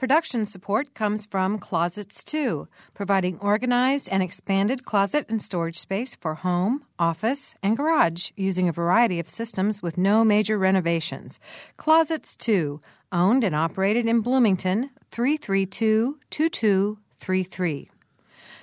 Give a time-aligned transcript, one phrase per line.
[0.00, 6.36] Production support comes from Closets 2, providing organized and expanded closet and storage space for
[6.36, 11.38] home, office, and garage using a variety of systems with no major renovations.
[11.76, 12.80] Closets 2,
[13.12, 17.90] owned and operated in Bloomington, 332 2233.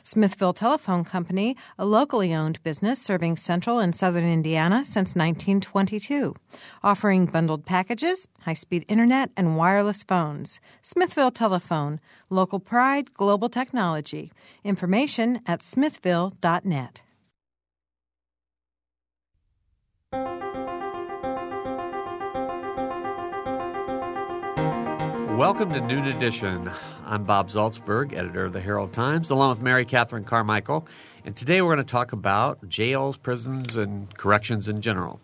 [0.08, 6.34] Smithville Telephone Company, a locally owned business serving central and southern Indiana since 1922,
[6.82, 10.62] offering bundled packages, high speed internet, and wireless phones.
[10.82, 12.00] Smithville Telephone,
[12.30, 14.32] local pride, global technology.
[14.64, 17.02] Information at smithville.net.
[25.38, 26.72] Welcome to Noon Edition.
[27.06, 30.88] I'm Bob Zaltsberg, editor of the Herald Times, along with Mary Catherine Carmichael.
[31.26, 35.22] And today we're going to talk about jails, prisons, and corrections in general.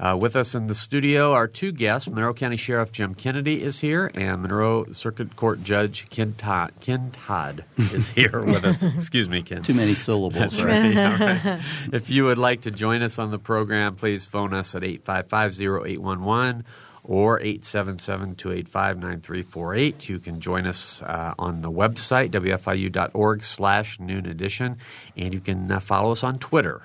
[0.00, 2.08] Uh, with us in the studio are two guests.
[2.08, 7.10] Monroe County Sheriff Jim Kennedy is here, and Monroe Circuit Court Judge Ken Todd, Ken
[7.10, 8.82] Todd is here with us.
[8.82, 9.62] Excuse me, Ken.
[9.62, 10.40] Too many syllables.
[10.40, 10.96] That's right.
[10.96, 11.60] All right.
[11.92, 15.60] If you would like to join us on the program, please phone us at 855
[15.60, 16.64] 0811
[17.06, 20.08] or 877-285-9348.
[20.08, 24.78] You can join us uh, on the website, wfiu.org slash noon edition,
[25.16, 26.82] and you can uh, follow us on Twitter.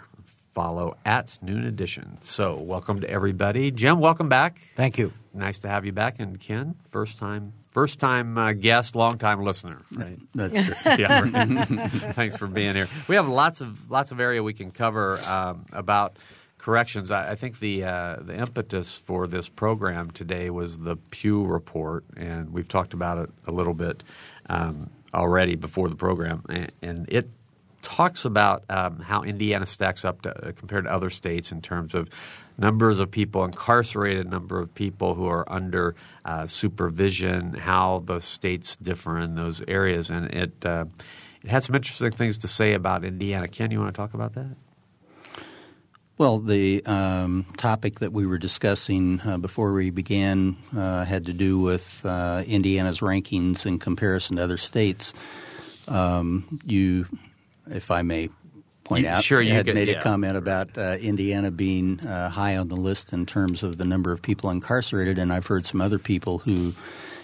[0.53, 2.17] Follow at Noon Edition.
[2.19, 3.71] So, welcome to everybody.
[3.71, 4.59] Jim, welcome back.
[4.75, 5.13] Thank you.
[5.33, 6.19] Nice to have you back.
[6.19, 9.81] And Ken, first time first time uh, guest, long time listener.
[9.91, 10.19] Right?
[10.35, 10.75] That's true.
[10.97, 11.65] yeah.
[12.13, 12.87] Thanks for being here.
[13.07, 16.17] We have lots of lots of area we can cover um, about
[16.61, 17.09] corrections.
[17.11, 22.05] I, I think the uh, the impetus for this program today was the Pew report,
[22.15, 24.03] and we've talked about it a little bit
[24.49, 27.29] um, already before the program, and, and it
[27.81, 31.95] talks about um, how Indiana stacks up to, uh, compared to other states in terms
[31.95, 32.09] of
[32.59, 35.95] numbers of people incarcerated, number of people who are under
[36.25, 40.85] uh, supervision, how the states differ in those areas, and it uh,
[41.43, 43.47] it had some interesting things to say about Indiana.
[43.47, 44.55] Ken, you want to talk about that?
[46.21, 51.33] Well, the um, topic that we were discussing uh, before we began uh, had to
[51.33, 55.15] do with uh, Indiana's rankings in comparison to other states.
[55.87, 57.07] Um, you,
[57.65, 58.29] if I may
[58.83, 59.99] point You- out, sure, you had could- made yeah.
[59.99, 63.85] a comment about uh, Indiana being uh, high on the list in terms of the
[63.85, 66.75] number of people incarcerated, and I've heard some other people who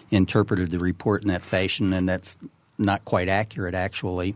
[0.10, 2.36] interpreted the report in that fashion, and that's
[2.80, 4.36] not quite accurate, actually.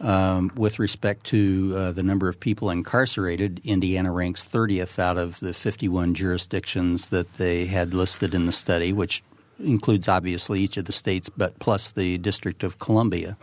[0.00, 5.40] Um, with respect to uh, the number of people incarcerated, Indiana ranks 30th out of
[5.40, 9.24] the 51 jurisdictions that they had listed in the study, which
[9.58, 13.36] includes obviously each of the states, but plus the District of Columbia.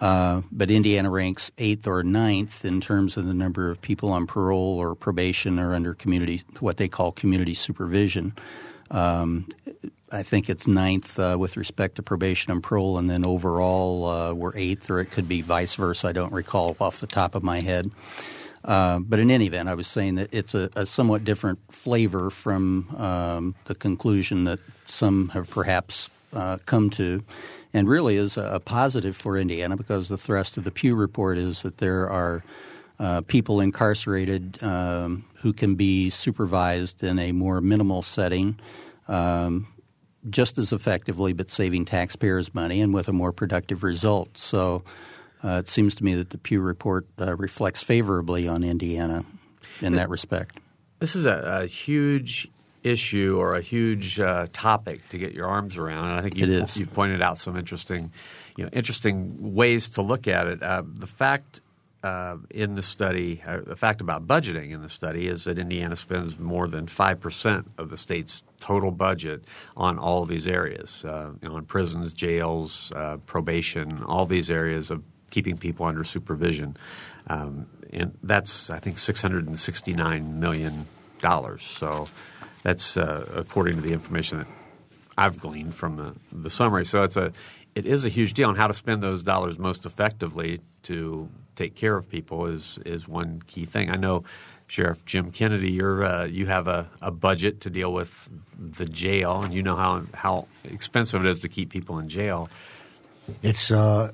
[0.00, 4.26] Uh, but Indiana ranks eighth or ninth in terms of the number of people on
[4.26, 8.32] parole or probation or under community, what they call community supervision.
[8.90, 9.48] Um,
[10.12, 14.32] I think it's ninth uh, with respect to probation and parole, and then overall uh,
[14.34, 16.08] we're eighth, or it could be vice versa.
[16.08, 17.90] I don't recall off the top of my head.
[18.64, 22.30] Uh, but in any event, I was saying that it's a, a somewhat different flavor
[22.30, 27.22] from um, the conclusion that some have perhaps uh, come to,
[27.74, 31.36] and really is a, a positive for Indiana because the thrust of the Pew report
[31.36, 32.42] is that there are
[32.98, 38.58] uh, people incarcerated um, who can be supervised in a more minimal setting.
[39.08, 39.66] Um,
[40.30, 44.38] just as effectively, but saving taxpayers money and with a more productive result.
[44.38, 44.82] So
[45.42, 49.24] uh, it seems to me that the Pew report uh, reflects favorably on Indiana
[49.82, 50.58] in that respect.
[50.98, 52.48] This is a, a huge
[52.82, 56.46] issue or a huge uh, topic to get your arms around, and I think you,
[56.46, 58.12] you've pointed out some interesting,
[58.56, 60.62] you know, interesting ways to look at it.
[60.62, 61.60] Uh, the fact
[62.04, 65.96] uh, in the study, uh, the fact about budgeting in the study is that Indiana
[65.96, 69.42] spends more than five percent of the state's total budget
[69.74, 74.50] on all of these areas, uh, you know, on prisons, jails, uh, probation, all these
[74.50, 76.76] areas of keeping people under supervision.
[77.28, 80.86] Um, and that's, I think, $669 million.
[81.58, 82.08] So
[82.62, 84.46] that's uh, according to the information that
[85.16, 86.84] I've gleaned from the, the summary.
[86.84, 87.32] So it's a,
[87.74, 91.74] it is a huge deal, on how to spend those dollars most effectively to take
[91.74, 93.90] care of people is, is one key thing.
[93.90, 94.24] I know
[94.66, 98.28] Sheriff Jim Kennedy, you're, uh, you have a, a budget to deal with
[98.58, 102.48] the jail, and you know how, how expensive it is to keep people in jail.
[103.42, 104.12] It's uh,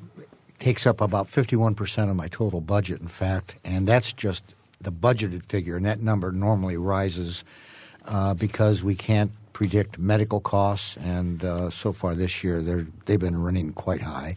[0.58, 5.46] takes up about 51% of my total budget, in fact, and that's just the budgeted
[5.46, 7.44] figure, and that number normally rises
[8.06, 13.20] uh, because we can't predict medical costs, and uh, so far this year they're, they've
[13.20, 14.36] been running quite high.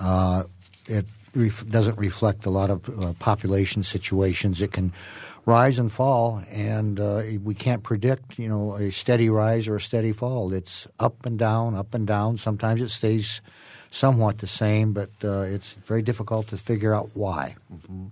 [0.00, 0.44] Uh,
[0.88, 1.04] it
[1.36, 4.60] ref- doesn't reflect a lot of uh, population situations.
[4.60, 4.92] It can
[5.44, 9.80] rise and fall, and uh, we can't predict, you know, a steady rise or a
[9.80, 10.52] steady fall.
[10.52, 12.36] It's up and down, up and down.
[12.36, 13.40] Sometimes it stays
[13.90, 17.54] somewhat the same, but uh, it's very difficult to figure out why.
[17.72, 18.06] Mm-hmm.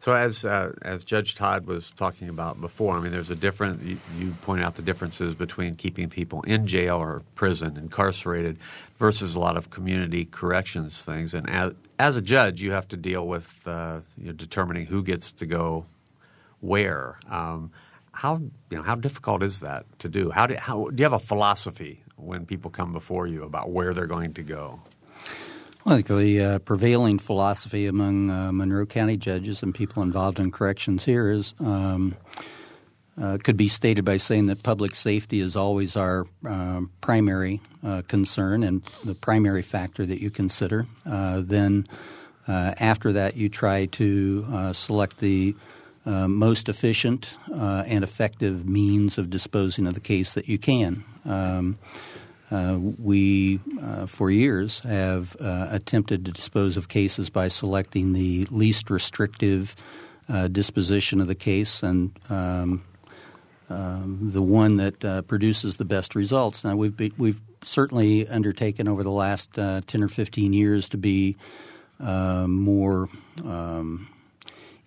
[0.00, 3.82] So, as uh, as Judge Todd was talking about before, I mean, there's a different.
[3.82, 8.58] You, you point out the differences between keeping people in jail or prison, incarcerated,
[8.96, 11.34] versus a lot of community corrections things.
[11.34, 15.02] And as as a judge, you have to deal with uh, you know, determining who
[15.02, 15.86] gets to go
[16.60, 17.18] where.
[17.28, 17.70] Um,
[18.12, 18.36] how
[18.70, 20.30] you know how difficult is that to do?
[20.30, 23.94] How do how do you have a philosophy when people come before you about where
[23.94, 24.80] they're going to go?
[25.88, 30.50] I think the uh, prevailing philosophy among uh, Monroe County judges and people involved in
[30.50, 32.14] corrections here is um,
[33.18, 38.02] uh, could be stated by saying that public safety is always our um, primary uh,
[38.06, 40.86] concern and the primary factor that you consider.
[41.06, 41.86] Uh, then
[42.46, 45.56] uh, after that, you try to select the
[46.04, 51.02] most efficient and effective means of disposing of the case that you can.
[51.24, 51.78] Um,
[52.50, 58.46] uh, we, uh, for years, have uh, attempted to dispose of cases by selecting the
[58.50, 59.76] least restrictive
[60.28, 62.82] uh, disposition of the case and um,
[63.68, 66.64] um, the one that produces the best results.
[66.64, 71.36] Now, we've be, we've certainly undertaken over the last ten or fifteen years to be
[72.00, 73.08] more
[73.44, 74.08] um,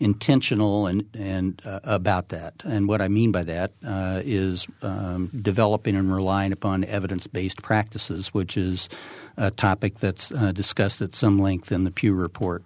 [0.02, 2.56] intentional and and uh, about that.
[2.66, 7.62] And what I mean by that uh, is um, developing and relying upon evidence based
[7.62, 8.90] practices, which is
[9.38, 12.64] a topic that's uh, discussed at some length in the Pew report.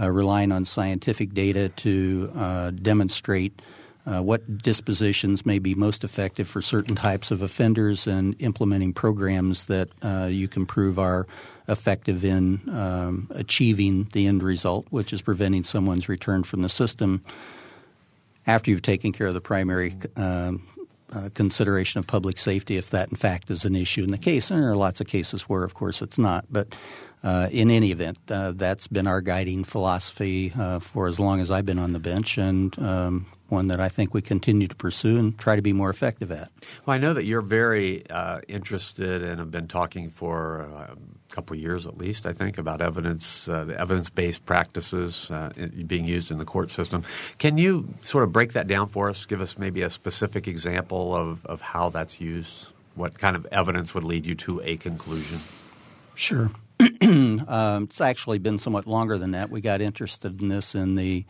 [0.00, 3.60] Uh, relying on scientific data to uh, demonstrate
[4.04, 9.66] uh, what dispositions may be most effective for certain types of offenders and implementing programs
[9.66, 11.26] that uh, you can prove are
[11.68, 17.22] effective in um, achieving the end result, which is preventing someone's return from the system
[18.46, 20.66] after you've taken care of the primary um,
[21.12, 24.50] uh, consideration of public safety, if that in fact is an issue in the case.
[24.50, 26.46] And there are lots of cases where, of course, it's not.
[26.50, 26.74] But
[27.22, 31.50] uh, in any event, uh, that's been our guiding philosophy uh, for as long as
[31.50, 35.18] I've been on the bench, and um, one that I think we continue to pursue
[35.18, 36.50] and try to be more effective at.
[36.84, 41.34] Well, I know that you're very uh, interested and have been talking for uh, a
[41.34, 45.52] couple of years at least, I think, about evidence, uh, the evidence-based practices uh,
[45.86, 47.04] being used in the court system.
[47.38, 49.26] Can you sort of break that down for us?
[49.26, 52.68] Give us maybe a specific example of, of how that's used.
[52.94, 55.40] What kind of evidence would lead you to a conclusion?
[56.14, 56.50] Sure.
[57.02, 59.50] um, it's actually been somewhat longer than that.
[59.50, 61.24] We got interested in this in the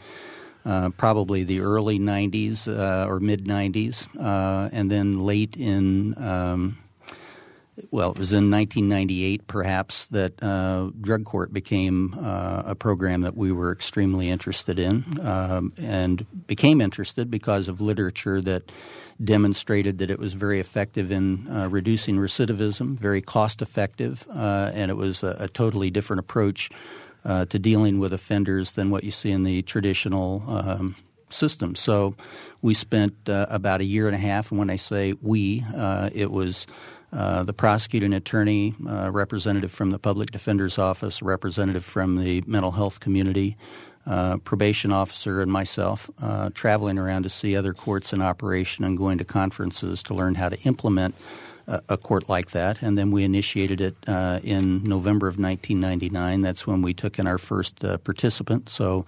[0.65, 6.79] uh, probably the early 90s uh, or mid 90s, uh, and then late in, um,
[7.91, 13.37] well, it was in 1998 perhaps that uh, drug court became uh, a program that
[13.37, 18.71] we were extremely interested in um, and became interested because of literature that
[19.23, 24.97] demonstrated that it was very effective in uh, reducing recidivism, very cost effective, and it
[24.97, 26.71] was a, a totally different approach
[27.25, 30.97] uh, to dealing with offenders than what you see in the traditional um,
[31.31, 31.75] system.
[31.75, 32.15] So
[32.61, 36.11] we spent uh, about a year and a half, and when I say we, uh,
[36.15, 36.67] it was
[37.13, 42.71] uh, the prosecuting attorney, uh, representative from the public defender's office, representative from the mental
[42.71, 43.57] health community,
[44.07, 46.11] uh, probation officer, and myself
[46.55, 50.49] traveling around to see other courts in operation and going to conferences to learn how
[50.49, 51.15] to implement
[51.89, 56.41] a, court like that, and then we initiated it uh, in November of 1999.
[56.41, 58.69] That's when we took in our first uh, participant.
[58.69, 59.05] So.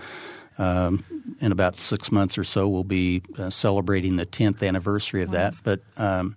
[0.57, 1.03] Um,
[1.41, 5.53] in about six months or so, we'll be uh, celebrating the 10th anniversary of that.
[5.65, 6.37] But um,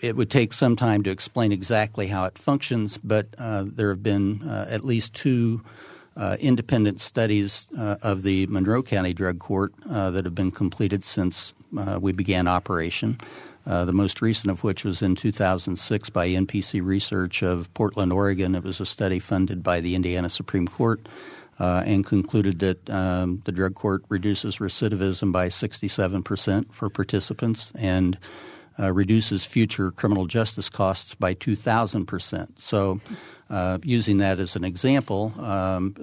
[0.00, 4.02] it would take some time to explain exactly how it functions, but uh, there have
[4.02, 5.62] been uh, at least two
[6.16, 11.04] uh, independent studies uh, of the Monroe County Drug Court uh, that have been completed
[11.04, 13.18] since uh, we began operation.
[13.64, 18.56] Uh, the most recent of which was in 2006 by NPC Research of Portland, Oregon.
[18.56, 21.08] It was a study funded by the Indiana Supreme Court
[21.60, 27.72] uh, and concluded that um, the drug court reduces recidivism by 67 percent for participants
[27.76, 28.18] and
[28.80, 32.58] uh, reduces future criminal justice costs by 2,000 percent.
[32.58, 33.00] So,
[33.48, 35.94] uh, using that as an example, um,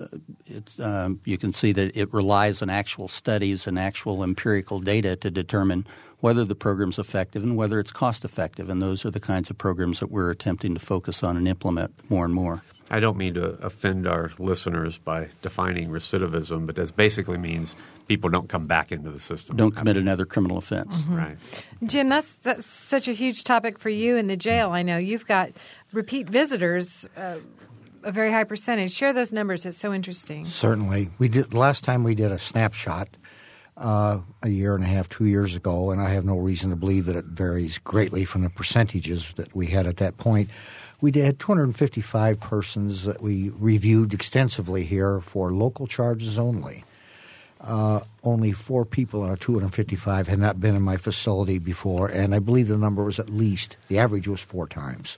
[0.80, 5.32] um, you can see that it relies on actual studies and actual empirical data to
[5.32, 5.88] determine
[6.20, 8.70] whether the program's effective and whether it's cost effective.
[8.70, 12.10] And those are the kinds of programs that we're attempting to focus on and implement
[12.10, 12.62] more and more.
[12.92, 17.76] I don't mean to offend our listeners by defining recidivism, but that basically means
[18.08, 19.56] people don't come back into the system.
[19.56, 20.98] Don't commit I mean, another criminal offense.
[20.98, 21.16] Mm-hmm.
[21.16, 21.38] Right.
[21.86, 24.72] Jim, that's that's such a huge topic for you in the jail.
[24.72, 25.52] I know you've got
[25.94, 27.08] repeat visitors.
[27.16, 27.38] Uh,
[28.02, 28.94] a very high percentage.
[28.94, 29.66] Share those numbers.
[29.66, 30.46] It's so interesting.
[30.46, 33.10] Certainly, we did last time we did a snapshot
[33.80, 36.76] uh, a year and a half, two years ago, and I have no reason to
[36.76, 40.50] believe that it varies greatly from the percentages that we had at that point.
[41.02, 46.84] We had 255 persons that we reviewed extensively here for local charges only.
[47.62, 52.36] Uh, only four people out of 255 had not been in my facility before, and
[52.36, 55.18] I believe the number was at least, the average was four times.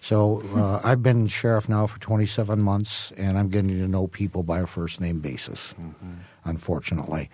[0.00, 4.44] So uh, I've been sheriff now for 27 months, and I'm getting to know people
[4.44, 6.14] by a first name basis, mm-hmm.
[6.44, 7.30] unfortunately.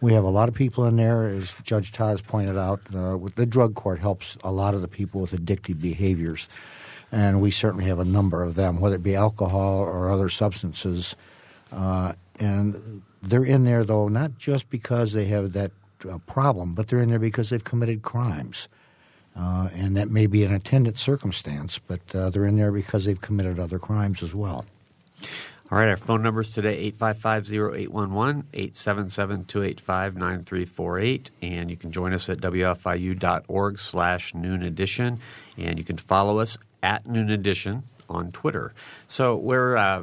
[0.00, 2.80] We have a lot of people in there, as Judge Todd has pointed out.
[2.94, 6.48] Uh, the drug court helps a lot of the people with addictive behaviors,
[7.12, 11.16] and we certainly have a number of them, whether it be alcohol or other substances.
[11.70, 15.72] Uh, and they're in there, though, not just because they have that
[16.10, 18.68] uh, problem, but they're in there because they've committed crimes.
[19.36, 23.20] Uh, and that may be an attendant circumstance, but uh, they're in there because they've
[23.20, 24.64] committed other crimes as well.
[25.72, 28.42] All right, our phone numbers today 855-0811,
[29.46, 35.20] 877-285-9348, and you can join us at wfiu.org slash noon edition,
[35.56, 38.74] and you can follow us at noon edition on Twitter.
[39.06, 40.02] So we're uh,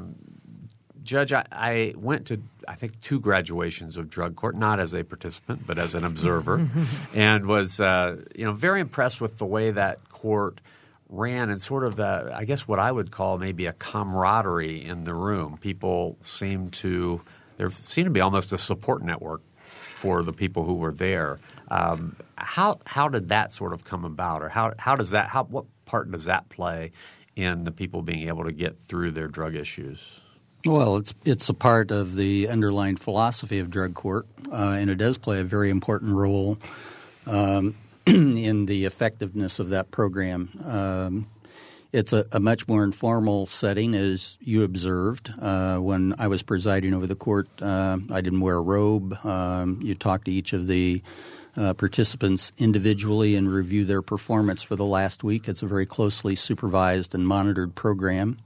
[1.03, 5.03] Judge, I, I, went to I think two graduations of drug court, not as a
[5.03, 6.65] participant but as an observer,
[7.13, 10.61] and was uh, you know very impressed with the way that court–
[11.09, 15.03] ran and sort of the I guess what I would call maybe a camaraderie in
[15.03, 15.57] the room.
[15.57, 17.21] People seemed to
[17.57, 19.41] there seemed to be almost a support network
[19.97, 21.39] for the people who were there.
[21.69, 25.43] Um, how how did that sort of come about, or how how does that how
[25.45, 26.91] what part does that play
[27.35, 30.21] in the people being able to get through their drug issues?
[30.65, 34.95] Well, it's it's a part of the underlying philosophy of drug court, uh, and it
[34.95, 36.57] does play a very important role.
[37.25, 37.75] Um,
[38.37, 40.49] in the effectiveness of that program.
[40.63, 41.27] Um,
[41.91, 45.29] it's a, a, much more informal setting, as you observed.
[45.39, 49.13] Uh, when I was presiding over the court, uh, I didn't wear a robe.
[49.25, 51.01] Um, you talked to each of the
[51.57, 55.49] uh, participants individually and review their performance for the last week.
[55.49, 58.37] It's a very closely supervised and monitored program.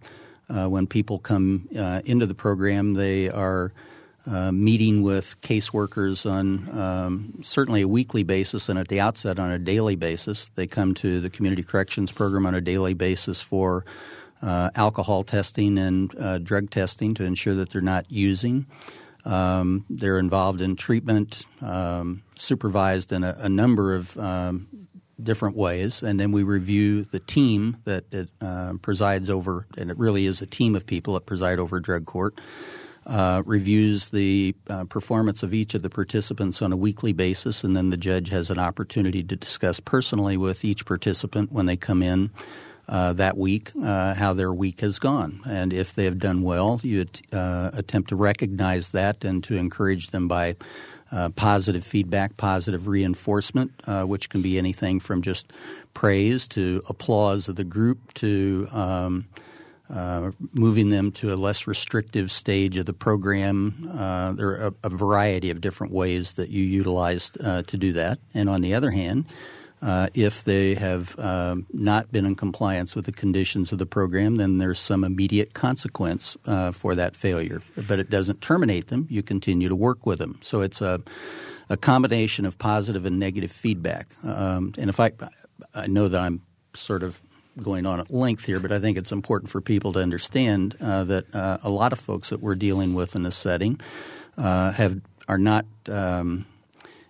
[0.50, 3.74] Uh, when people come uh, into the program, they are–
[4.26, 9.50] uh, meeting with caseworkers on um, certainly a weekly basis and at the outset on
[9.50, 10.50] a daily basis.
[10.50, 13.86] They come to the community corrections program on a daily basis for
[14.42, 18.68] uh, alcohol testing and uh, drug testing to ensure that they're not using.
[19.24, 24.68] Um, they're involved in treatment, um, supervised in a, a number of um,
[25.22, 29.98] different ways, and then we review the team that it, uh, presides over, and it
[30.00, 32.40] really is a team of people that preside over drug court
[33.06, 37.76] uh, reviews the uh, performance of each of the participants on a weekly basis, and
[37.76, 42.04] then the judge has an opportunity to discuss personally with each participant when they come
[42.04, 42.30] in
[42.88, 45.40] uh, that week uh, how their week has gone.
[45.46, 50.08] And if they have done well, you uh, attempt to recognize that and to encourage
[50.08, 50.56] them by
[51.12, 53.72] uh, positive feedback, positive reinforcement,
[54.08, 55.52] which can be anything from just
[55.94, 59.28] praise to applause of the group to um,
[59.92, 63.90] uh, moving them to a less restrictive stage of the program.
[63.92, 67.94] Uh, there are a, a, variety of different ways that you utilize uh, to do
[67.94, 68.20] that.
[68.34, 69.26] And on the other hand,
[69.82, 74.38] uh, if they have um, not been in compliance with the conditions of the program,
[74.38, 77.62] then there's some immediate consequence uh, for that failure.
[77.88, 79.08] But it doesn't terminate them.
[79.10, 80.38] You continue to work with them.
[80.42, 81.02] So it's a,
[81.70, 84.08] a combination of positive and negative feedback.
[84.24, 85.12] Um, and if I,
[85.74, 86.42] I know that I'm
[86.76, 87.22] sort of
[87.60, 91.04] going on at length here, but I think it's important for people to understand uh,
[91.06, 93.80] that uh, a lot of folks that we're dealing with in this setting
[94.38, 96.46] uh, have are not um,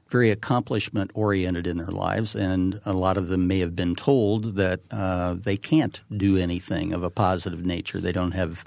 [0.09, 4.55] very accomplishment oriented in their lives, and a lot of them may have been told
[4.55, 7.99] that uh, they can't do anything of a positive nature.
[7.99, 8.63] They don't have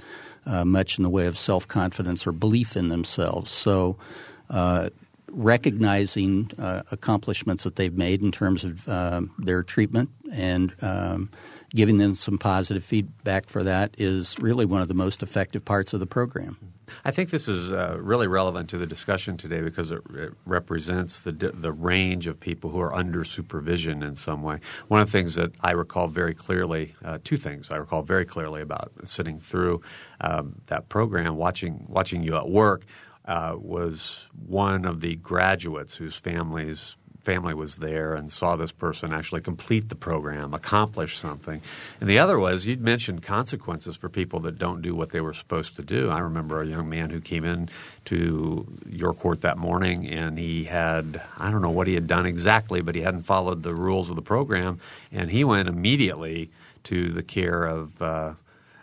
[0.47, 3.51] uh, much in the way of self confidence or belief in themselves.
[3.53, 3.97] So.
[4.51, 4.91] Uh,
[5.37, 6.49] recognizing
[6.93, 8.85] accomplishments that they've made in terms of
[9.37, 11.29] their treatment and um,
[11.75, 15.93] giving them some positive feedback for that is really one of the most effective parts
[15.93, 16.57] of the program.
[17.05, 21.21] I think this is uh, really relevant to the discussion today because it, it, represents
[21.21, 24.61] the the range of people who are under supervision in some way.
[24.89, 28.25] One of the things that I recall very clearly, uh, two things I recall very
[28.25, 29.81] clearly about sitting through
[30.21, 32.85] um, that program, watching watching you at work,
[33.25, 39.13] uh, was one of the graduates whose families family was there and saw this person
[39.13, 41.63] actually complete the program, accomplish something.
[42.01, 45.33] And the other was you'd mentioned consequences for people that don't do what they were
[45.33, 46.11] supposed to do.
[46.11, 47.71] I remember a young man who came in
[48.07, 52.27] to your court that morning and he had I don't know what he had done
[52.27, 54.79] exactly, but he hadn't followed the rules of the program,
[55.11, 56.51] and he went immediately
[56.85, 58.01] to the care of.
[58.01, 58.35] Uh,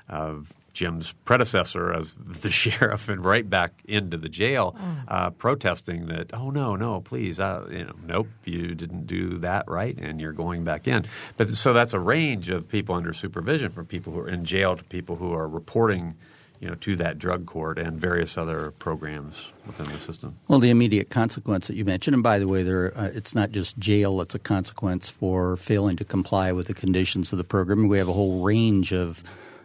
[0.09, 4.75] of Jim's predecessor as the sheriff and right back into the jail,
[5.07, 9.67] uh, protesting that, oh no, no, please, uh, you know, nope, you didn't do that
[9.67, 11.05] right, and you're going back in.
[11.37, 14.75] But so that's a range of people under supervision, from people who are in jail
[14.75, 16.15] to people who are reporting
[16.61, 20.37] you know, to that drug court and various other programs within the system.
[20.47, 23.49] Well, the immediate consequence that you mentioned, and by the way, there uh, it's not
[23.49, 27.87] just jail; it's a consequence for failing to comply with the conditions of the program.
[27.87, 29.23] We have a whole range of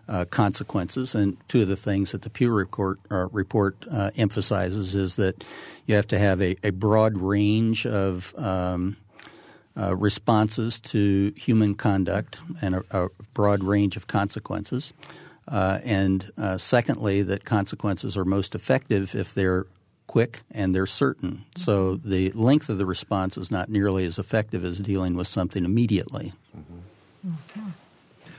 [0.09, 4.95] uh, consequences, and two of the things that the Pew report, uh, report uh, emphasizes
[4.95, 5.45] is that
[5.87, 8.97] you have to have a, a broad range of um,
[9.77, 14.93] uh, responses to human conduct and a, a broad range of consequences.
[15.49, 19.67] Uh, and uh, secondly, that consequences are most effective if they're
[20.07, 21.45] quick and they're certain.
[21.57, 25.65] So the length of the response is not nearly as effective as dealing with something
[25.65, 26.33] immediately.
[26.57, 27.29] Mm-hmm.
[27.29, 27.71] Mm-hmm.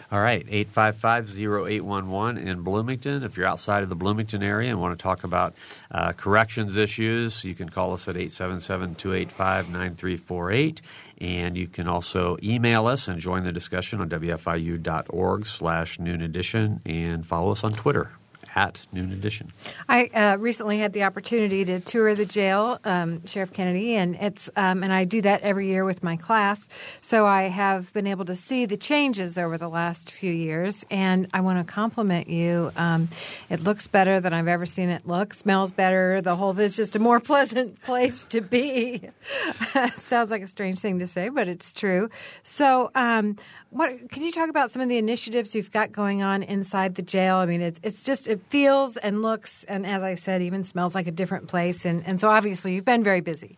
[0.09, 3.23] All right, 855 0811 in Bloomington.
[3.23, 5.53] If you're outside of the Bloomington area and want to talk about
[5.91, 10.81] uh, corrections issues, you can call us at 877 285 9348.
[11.19, 16.79] And you can also email us and join the discussion on WFIU.org slash noon edition
[16.85, 18.11] and follow us on Twitter
[18.57, 19.53] at Noon Edition.
[19.87, 24.49] I uh, recently had the opportunity to tour the jail, um, Sheriff Kennedy, and it's
[24.55, 26.67] um, and I do that every year with my class.
[26.99, 31.27] So I have been able to see the changes over the last few years, and
[31.35, 32.71] I want to compliment you.
[32.75, 33.09] Um,
[33.51, 35.35] it looks better than I've ever seen it look.
[35.35, 36.19] Smells better.
[36.21, 39.01] The whole it's just a more pleasant place to be.
[39.97, 42.09] sounds like a strange thing to say, but it's true.
[42.41, 43.37] So um,
[43.69, 47.01] what can you talk about some of the initiatives you've got going on inside the
[47.01, 47.37] jail?
[47.37, 50.95] I mean, it's it's just it feels and looks and as I said, even smells
[50.95, 51.85] like a different place.
[51.85, 53.57] And and so obviously you've been very busy.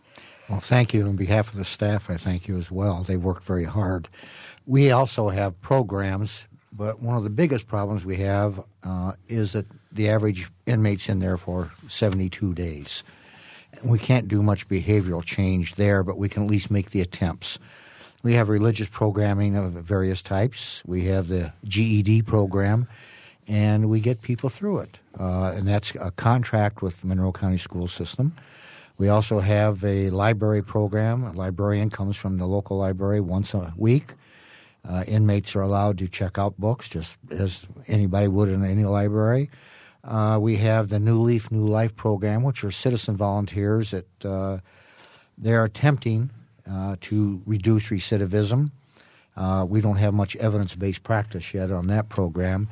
[0.50, 2.10] Well, thank you on behalf of the staff.
[2.10, 3.04] I thank you as well.
[3.04, 4.10] They worked very hard.
[4.66, 9.68] We also have programs, but one of the biggest problems we have uh, is that
[9.92, 13.04] the average inmate's in there for 72 days.
[13.84, 17.60] We can't do much behavioral change there, but we can at least make the attempts.
[18.22, 20.84] We have religious programming of various types.
[20.86, 22.88] We have the GED program,
[23.48, 25.00] and we get people through it.
[25.18, 28.36] Uh, and that's a contract with the Monroe County School System.
[28.98, 31.24] We also have a library program.
[31.24, 34.14] A librarian comes from the local library once a week.
[34.88, 39.50] Uh, inmates are allowed to check out books just as anybody would in any library.
[40.03, 44.58] Uh, we have the New Leaf New Life program, which are citizen volunteers that uh,
[45.38, 46.29] they're attempting
[46.70, 48.72] uh, to reduce recidivism.
[49.36, 52.68] Uh, we don't have much evidence based practice yet on that program.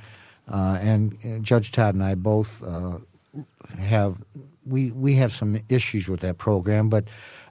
[0.50, 3.00] Uh, and uh, Judge Todd and I both uh,
[3.80, 4.18] have
[4.66, 7.06] we we have some issues with that program, but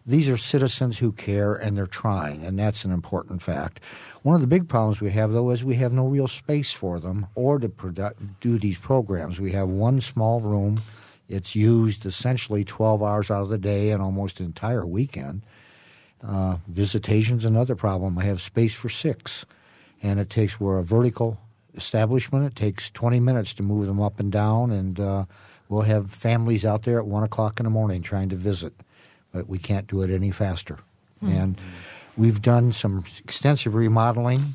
[0.07, 3.81] these are citizens who care and they're trying, and that's an important fact.
[4.23, 7.01] One of the big problems we have, though, is we have no real space for
[7.01, 7.71] them or to
[8.41, 9.41] do these programs.
[9.41, 10.81] We have one small room.
[11.29, 15.43] It's used essentially 12 hours out of the day and almost an entire weekend.
[16.27, 18.19] Uh, visitation's another problem.
[18.19, 19.47] I have space for six,
[20.03, 21.39] and it takes we're a vertical
[21.77, 22.47] establishment.
[22.47, 25.25] It takes 20 minutes to move them up and down, and uh,
[25.69, 28.73] we'll have families out there at one o'clock in the morning trying to visit,
[29.33, 30.79] but we can't do it any faster.
[31.23, 31.29] Mm-hmm.
[31.29, 31.61] And
[32.17, 34.55] we've done some extensive remodeling,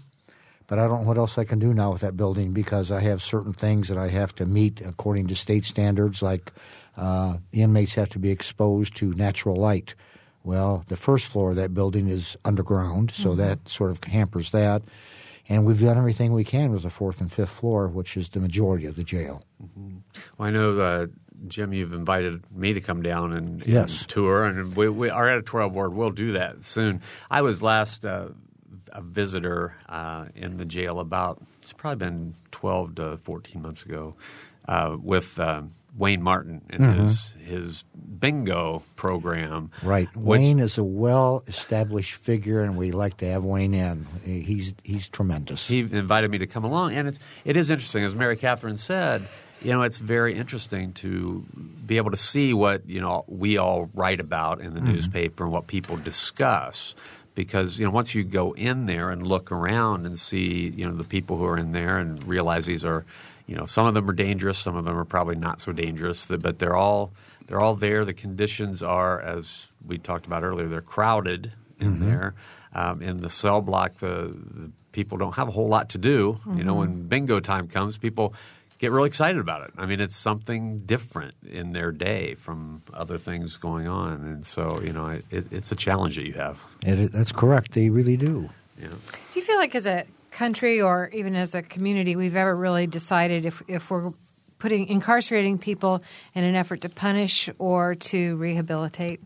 [0.67, 2.99] but I don't know what else I can do now with that building because I
[3.01, 6.51] have certain things that I have to meet according to state standards, like
[6.97, 9.95] uh, the inmates have to be exposed to natural light
[10.43, 13.39] well, the first floor of that building is underground, so mm-hmm.
[13.39, 14.81] that sort of hampers that.
[15.49, 18.39] And we've done everything we can with the fourth and fifth floor, which is the
[18.39, 19.43] majority of the jail.
[19.61, 19.97] Mm-hmm.
[20.37, 21.07] Well, I know, uh,
[21.47, 24.01] Jim, you've invited me to come down and, yes.
[24.01, 27.01] and tour, and we, we, our editorial board will do that soon.
[27.29, 28.29] I was last uh,
[28.91, 34.15] a visitor uh, in the jail about, it's probably been 12 to 14 months ago,
[34.67, 37.03] uh, with um, Wayne Martin and mm-hmm.
[37.03, 37.83] his his
[38.19, 39.71] bingo program.
[39.83, 40.07] Right.
[40.15, 44.05] Wayne is a well established figure, and we like to have Wayne in.
[44.23, 45.67] He's he's tremendous.
[45.67, 49.27] He invited me to come along, and it's it is interesting, as Mary Catherine said.
[49.61, 51.45] You know, it's very interesting to
[51.85, 54.93] be able to see what you know we all write about in the mm-hmm.
[54.93, 56.95] newspaper and what people discuss
[57.35, 60.95] because you know once you go in there and look around and see you know
[60.95, 63.05] the people who are in there and realize these are
[63.47, 66.25] you know, some of them are dangerous, some of them are probably not so dangerous,
[66.25, 67.13] but they're all
[67.47, 68.05] they're all there.
[68.05, 72.09] The conditions are, as we talked about earlier, they're crowded in mm-hmm.
[72.09, 72.35] there.
[72.73, 76.33] Um, in the cell block, the, the, people don't have a whole lot to do.
[76.33, 76.57] Mm-hmm.
[76.57, 77.07] You know, when mm-hmm.
[77.07, 78.33] bingo time comes, people
[78.77, 79.73] get really excited about it.
[79.77, 84.81] I mean, it's something different in their day from other things going on, and so
[84.81, 86.63] you know, it, it, it's a challenge that you have.
[86.85, 87.73] It, that's correct.
[87.73, 88.49] They really do.
[88.81, 88.87] Yeah.
[88.89, 92.87] Do you feel like as a country or even as a community we've ever really
[92.87, 94.11] decided if, if we're
[94.59, 96.01] putting incarcerating people
[96.33, 99.19] in an effort to punish or to rehabilitate.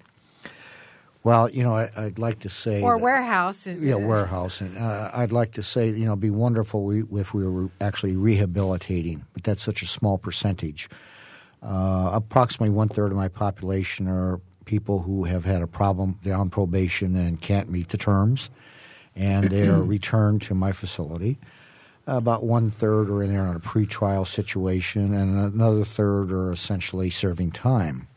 [1.23, 3.65] Well, you know, I, would like to say or that, warehouse.
[3.65, 4.61] Yeah, warehouse.
[4.61, 9.25] And uh, I'd like to say, you know, be wonderful if we were actually rehabilitating,
[9.33, 10.87] but that's such a small percentage.
[11.63, 16.19] Uh, approximately one third of my population are people who have had a problem.
[16.21, 18.51] They're on probation and can't meet the terms,
[19.15, 21.38] and they are returned to my facility.
[22.08, 27.10] About one third are in there on a pretrial situation, and another third are essentially
[27.10, 28.08] serving time.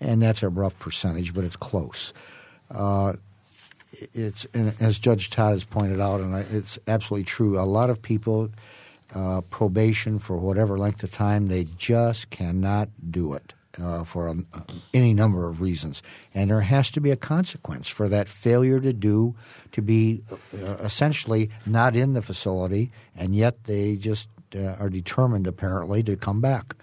[0.00, 2.12] And that's a rough percentage, but it's close.
[2.68, 3.14] Uh,
[4.14, 4.46] it's
[4.80, 7.60] as Judge Todd has pointed out, and it's absolutely true.
[7.60, 8.50] A lot of people
[9.14, 14.36] uh, probation for whatever length of time, they just cannot do it uh, for a,
[14.92, 16.02] any number of reasons,
[16.34, 19.34] and there has to be a consequence for that failure to do
[19.72, 25.46] to be uh, essentially not in the facility, and yet they just uh, are determined
[25.46, 26.74] apparently to come back.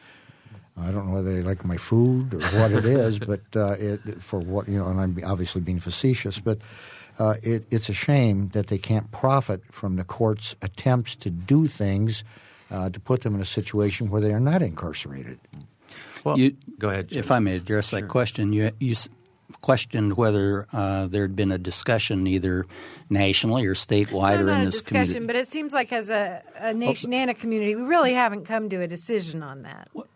[0.78, 4.22] I don't know whether they like my food or what it is, but uh, it,
[4.22, 6.60] for what you know, and I'm obviously being facetious, but
[7.20, 11.68] uh, it, it's a shame that they can't profit from the court's attempts to do
[11.68, 12.24] things
[12.72, 15.40] uh, to put them in a situation where they are not incarcerated.
[16.24, 17.10] Well, you, go ahead.
[17.10, 17.20] Jim.
[17.20, 18.02] If I may address sure.
[18.02, 18.96] that question, you, you
[19.62, 22.66] questioned whether uh, there had been a discussion either
[23.10, 25.28] nationally or statewide no, or in this discussion, community.
[25.28, 28.46] But it seems like as a, a nation oh, and a community, we really haven't
[28.46, 29.90] come to a decision on that.
[29.94, 30.08] Well,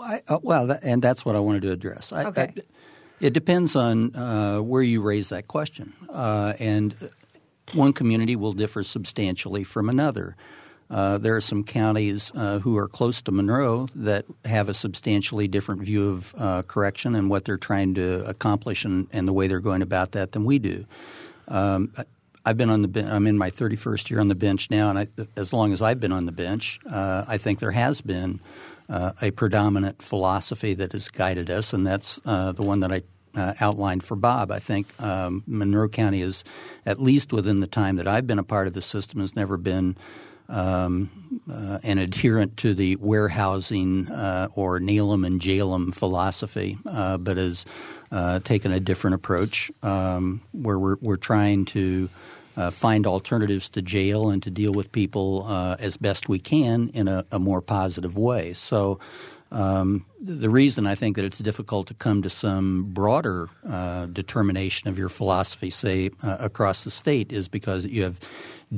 [0.00, 2.12] I, uh, well that, and that's what I wanted to address.
[2.12, 2.52] I, okay.
[2.56, 2.62] I,
[3.20, 6.94] it depends on uh, where you raise that question, uh, and
[7.74, 10.36] one community will differ substantially from another.
[10.90, 15.48] Uh, there are some counties uh, who are close to Monroe that have a substantially
[15.48, 19.46] different view of uh, correction and what they're trying to accomplish and, and, the way
[19.46, 20.84] they're going about that than we do.
[21.48, 21.92] Um,
[22.44, 23.08] I've been on the bench.
[23.08, 26.00] I'm in my 31st year on the bench now, and I, as long as I've
[26.00, 28.40] been on the bench, uh, I think there has been
[28.88, 33.02] uh, a predominant philosophy that has guided us, and that's the one that I
[33.34, 34.50] uh, outlined for Bob.
[34.50, 36.44] I think um, Monroe County is,
[36.84, 39.56] at least within the time that I've been a part of the system, has never
[39.56, 39.96] been
[40.48, 41.10] um,
[41.50, 47.36] uh, an adherent to the warehousing uh, or nail 'em and Jalem philosophy, uh, but
[47.36, 47.64] has
[48.10, 52.08] uh, taken a different approach um, where we're, we're trying to
[52.56, 56.90] uh, find alternatives to jail and to deal with people uh, as best we can
[56.90, 58.52] in a, a more positive way.
[58.52, 58.98] So.
[59.50, 63.50] Um, the reason I think that it's difficult to come to some broader
[64.10, 68.18] determination of your philosophy, say across the state, is because you have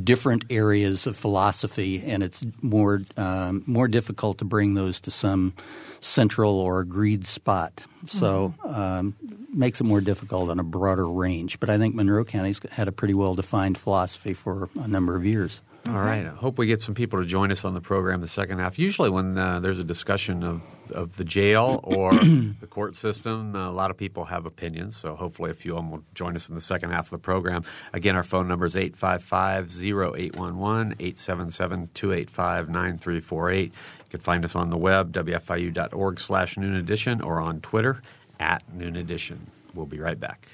[0.02, 5.54] different areas of philosophy, and it's more um, more difficult to bring those to some
[6.00, 7.86] central or agreed spot.
[8.06, 8.80] So mm-hmm.
[8.80, 9.14] um,
[9.52, 11.60] makes it more difficult on a broader range.
[11.60, 15.24] But I think Monroe County's had a pretty well defined philosophy for a number of
[15.24, 15.60] years.
[15.86, 16.24] All right.
[16.24, 18.78] I hope we get some people to join us on the program the second half.
[18.78, 23.68] Usually, when uh, there's a discussion of, of the jail or the court system, uh,
[23.68, 24.96] a lot of people have opinions.
[24.96, 27.18] So, hopefully, a few of them will join us in the second half of the
[27.18, 27.64] program.
[27.92, 33.64] Again, our phone number is 855 0811 877 285 9348.
[33.64, 33.70] You
[34.08, 38.00] can find us on the web, wfiu.org slash noon edition, or on Twitter
[38.40, 39.50] at noon edition.
[39.74, 40.48] We'll be right back.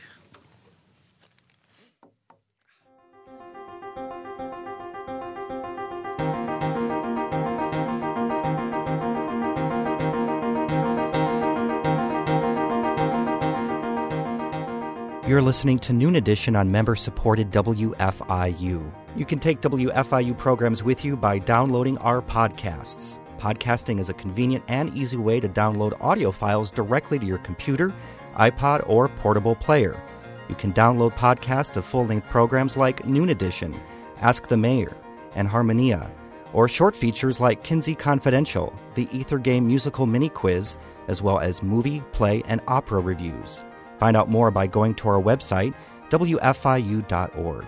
[15.28, 18.90] You're listening to Noon Edition on member supported WFIU.
[19.14, 23.18] You can take WFIU programs with you by downloading our podcasts.
[23.38, 27.92] Podcasting is a convenient and easy way to download audio files directly to your computer,
[28.36, 30.02] iPod, or portable player.
[30.48, 33.78] You can download podcasts of full length programs like Noon Edition,
[34.22, 34.96] Ask the Mayor,
[35.34, 36.10] and Harmonia,
[36.54, 40.78] or short features like Kinsey Confidential, the Ether Game musical mini quiz,
[41.08, 43.62] as well as movie, play, and opera reviews.
[44.00, 45.74] Find out more by going to our website,
[46.08, 47.66] WFIU.org.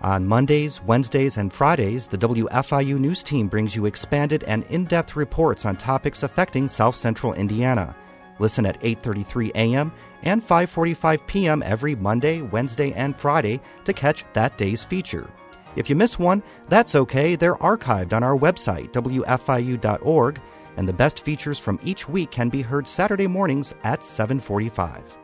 [0.00, 5.64] On Mondays, Wednesdays, and Fridays, the WFIU News Team brings you expanded and in-depth reports
[5.64, 7.94] on topics affecting South Central Indiana.
[8.40, 9.92] Listen at 8:33 a.m.
[10.22, 11.62] and 5:45 p.m.
[11.64, 15.30] every Monday, Wednesday, and Friday to catch that day's feature.
[15.76, 17.36] If you miss one, that's okay.
[17.36, 20.40] They're archived on our website, wfiu.org,
[20.78, 25.19] and the best features from each week can be heard Saturday mornings at 7:45.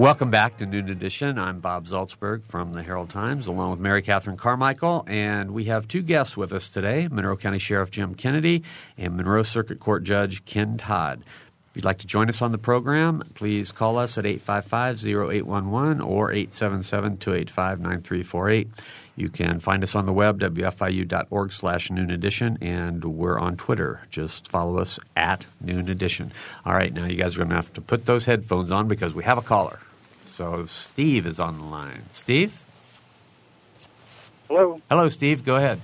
[0.00, 1.38] Welcome back to Noon Edition.
[1.38, 5.86] I'm Bob Zaltsberg from the Herald Times, along with Mary Catherine Carmichael, and we have
[5.86, 8.62] two guests with us today: Monroe County Sheriff Jim Kennedy
[8.96, 11.22] and Monroe Circuit Court Judge Ken Todd.
[11.22, 16.32] If you'd like to join us on the program, please call us at 855-0811 or
[16.32, 18.68] 877-285-9348.
[19.16, 24.00] You can find us on the web, wfiu.org slash noon edition, and we're on Twitter.
[24.08, 26.32] Just follow us at noon edition.
[26.64, 29.12] All right, now you guys are going to have to put those headphones on because
[29.12, 29.78] we have a caller.
[30.40, 32.04] So Steve is on the line.
[32.12, 32.64] Steve?
[34.48, 34.80] Hello.
[34.88, 35.44] Hello, Steve.
[35.44, 35.82] Go ahead.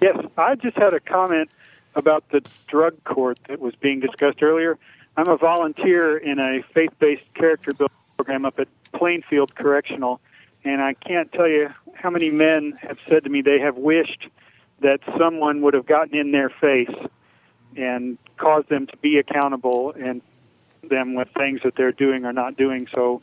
[0.00, 1.50] Yes, I just had a comment
[1.96, 4.78] about the drug court that was being discussed earlier.
[5.16, 10.20] I'm a volunteer in a faith-based character building program up at Plainfield Correctional,
[10.62, 14.28] and I can't tell you how many men have said to me they have wished
[14.82, 16.94] that someone would have gotten in their face
[17.76, 20.22] and caused them to be accountable and
[20.88, 22.86] them with things that they're doing or not doing.
[22.94, 23.20] So,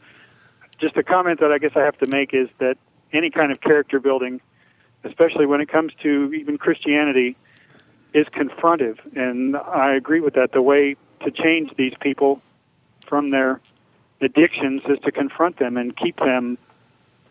[0.78, 2.78] just a comment that I guess I have to make is that
[3.12, 4.42] any kind of character building,
[5.04, 7.36] especially when it comes to even Christianity,
[8.14, 8.98] is confrontive.
[9.16, 10.52] And I agree with that.
[10.52, 12.42] The way to change these people
[13.06, 13.60] from their
[14.22, 16.58] addictions is to confront them and keep them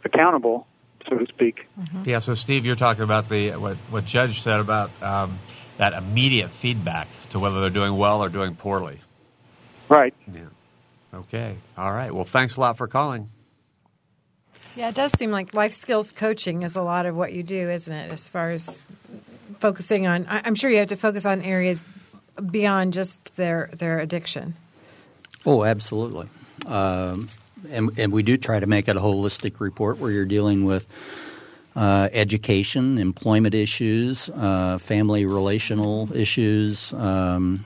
[0.04, 0.66] accountable,
[1.08, 1.66] so to speak.
[1.80, 2.08] Mm-hmm.
[2.08, 2.18] Yeah.
[2.18, 5.38] So, Steve, you're talking about the what what Judge said about um,
[5.78, 9.00] that immediate feedback to whether they're doing well or doing poorly.
[9.88, 10.14] Right.
[10.32, 10.42] Yeah.
[11.14, 11.56] Okay.
[11.76, 12.12] All right.
[12.12, 13.28] Well, thanks a lot for calling.
[14.74, 17.68] Yeah, it does seem like life skills coaching is a lot of what you do,
[17.68, 18.12] isn't it?
[18.12, 18.84] As far as
[19.58, 21.82] focusing on, I'm sure you have to focus on areas
[22.50, 24.54] beyond just their their addiction.
[25.44, 26.28] Oh, absolutely.
[26.66, 27.28] Um,
[27.70, 30.86] and, and we do try to make it a holistic report where you're dealing with
[31.76, 36.92] uh, education, employment issues, uh, family relational issues.
[36.92, 37.64] Um,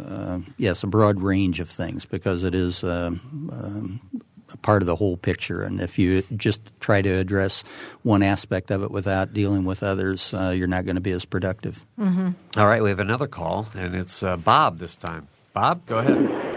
[0.00, 4.86] uh, yes, a broad range of things because it is um, um, a part of
[4.86, 5.62] the whole picture.
[5.62, 7.64] And if you just try to address
[8.02, 11.24] one aspect of it without dealing with others, uh, you're not going to be as
[11.24, 11.86] productive.
[11.98, 12.30] Mm-hmm.
[12.58, 15.28] All right, we have another call, and it's uh, Bob this time.
[15.52, 16.48] Bob, go ahead.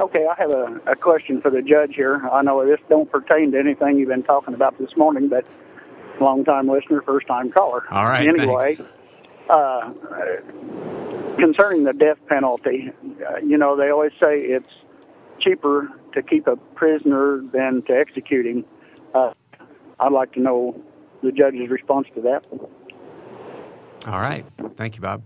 [0.00, 2.26] Okay, I have a, a question for the judge here.
[2.32, 5.44] I know this don't pertain to anything you've been talking about this morning, but
[6.20, 7.84] long time listener, first time caller.
[7.92, 8.26] All right.
[8.26, 8.78] Anyway,
[9.48, 9.92] uh,
[11.38, 12.90] concerning the death penalty,
[13.28, 14.72] uh, you know they always say it's
[15.38, 18.64] cheaper to keep a prisoner than to execute him.
[19.14, 19.32] Uh,
[20.00, 20.80] I'd like to know
[21.22, 22.44] the judge's response to that.
[24.06, 24.44] All right.
[24.76, 25.22] Thank you, Bob.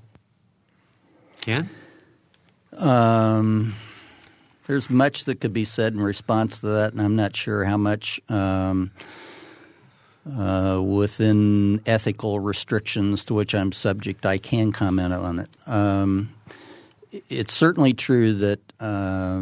[1.40, 1.68] Ken?
[2.76, 3.74] Um,
[4.66, 7.76] there's much that could be said in response to that, and I'm not sure how
[7.76, 8.92] much um,
[10.36, 15.48] uh, within ethical restrictions to which I'm subject I can comment on it.
[15.66, 16.34] Um,
[17.10, 19.34] it's certainly true that uh,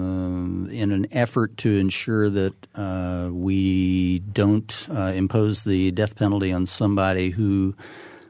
[0.71, 6.67] in an effort to ensure that uh, we don't uh, impose the death penalty on
[6.67, 7.75] somebody who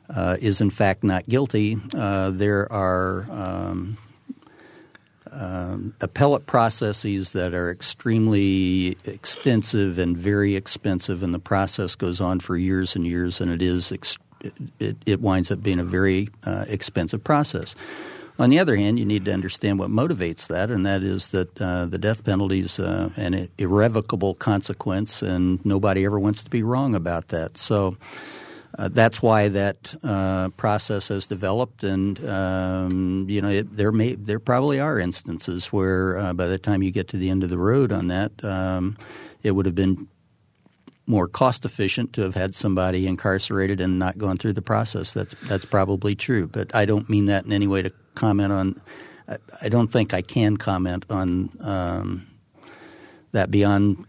[0.09, 3.99] uh, is in fact not guilty, uh, there are um,
[5.39, 12.41] um, appellate processes that are extremely extensive and very expensive, and the process goes on
[12.41, 14.19] for years and years, and it is ex-
[14.79, 17.75] it, it, winds up being a very uh, expensive process.
[18.39, 21.61] On the other hand, you need to understand what motivates that, and that is that
[21.61, 26.63] uh, the death penalty is uh, an irrevocable consequence, and nobody ever wants to be
[26.63, 27.57] wrong about that.
[27.57, 27.97] So
[28.79, 34.15] uh, that's why that uh, process has developed, and um, you know it, there may
[34.15, 37.51] there probably are instances where uh, by the time you get to the end of
[37.51, 38.97] the road on that, um,
[39.43, 40.07] it would have been
[41.07, 45.13] more cost efficient to have had somebody incarcerated and not gone through the process.
[45.13, 48.81] That's that's probably true, but I don't mean that in any way to comment on.
[49.29, 52.27] I, I don't think I can comment on um,
[53.33, 54.05] that beyond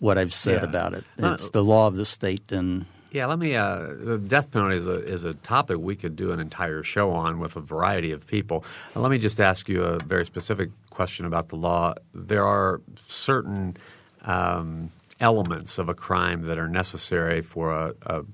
[0.00, 0.68] what I've said Yeah.
[0.68, 1.04] about it.
[1.22, 3.54] Uh, It's the law of the state, and Yeah, let me.
[3.56, 7.10] Uh, the death penalty is a is a topic we could do an entire show
[7.10, 8.64] on with a variety of people.
[8.96, 11.92] Uh, let me just ask you a very specific question about the law.
[12.14, 13.76] There are certain
[14.22, 18.24] um, elements of a crime that are necessary for a, a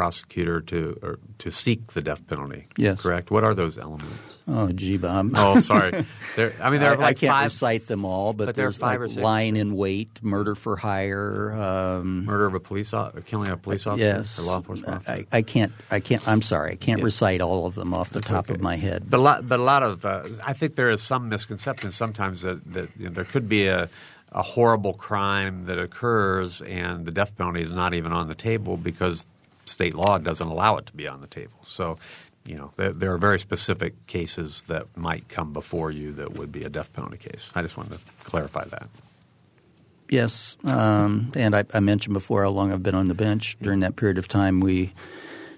[0.00, 2.66] prosecutor to to seek the death penalty.
[2.78, 3.02] Yes.
[3.02, 3.30] correct.
[3.30, 4.38] What are those elements?
[4.48, 5.32] oh, gee, Bob.
[5.34, 6.06] Oh, sorry.
[6.36, 7.44] There, I mean, there I, are like I can't five.
[7.44, 9.20] recite them all, but, but there are there's five like or six.
[9.22, 11.52] lying in wait, murder for hire.
[11.52, 15.26] Um, Murder of a police officer, killing a police officer, yes, or law enforcement officer.
[15.32, 15.72] I, I can't.
[15.90, 16.26] I can't.
[16.26, 16.72] I'm sorry.
[16.72, 17.04] I can't Yeah.
[17.04, 18.54] recite all of them off the top okay.
[18.54, 19.04] of my head.
[19.10, 22.40] But a lot, but a lot of, uh, I think there is some misconception sometimes
[22.40, 23.88] that, that you know, there could be a,
[24.32, 28.76] a horrible crime that occurs and the death penalty is not even on the table
[28.76, 29.26] because
[29.70, 31.56] state law doesn't allow it to be on the table.
[31.62, 31.96] So,
[32.46, 36.50] you know, there, there are very specific cases that might come before you that would
[36.52, 37.50] be a death penalty case.
[37.54, 38.88] I just wanted to clarify that.
[40.08, 43.56] Yes, um, and I, I mentioned before how long I've been on the bench.
[43.62, 44.92] During that period of time, we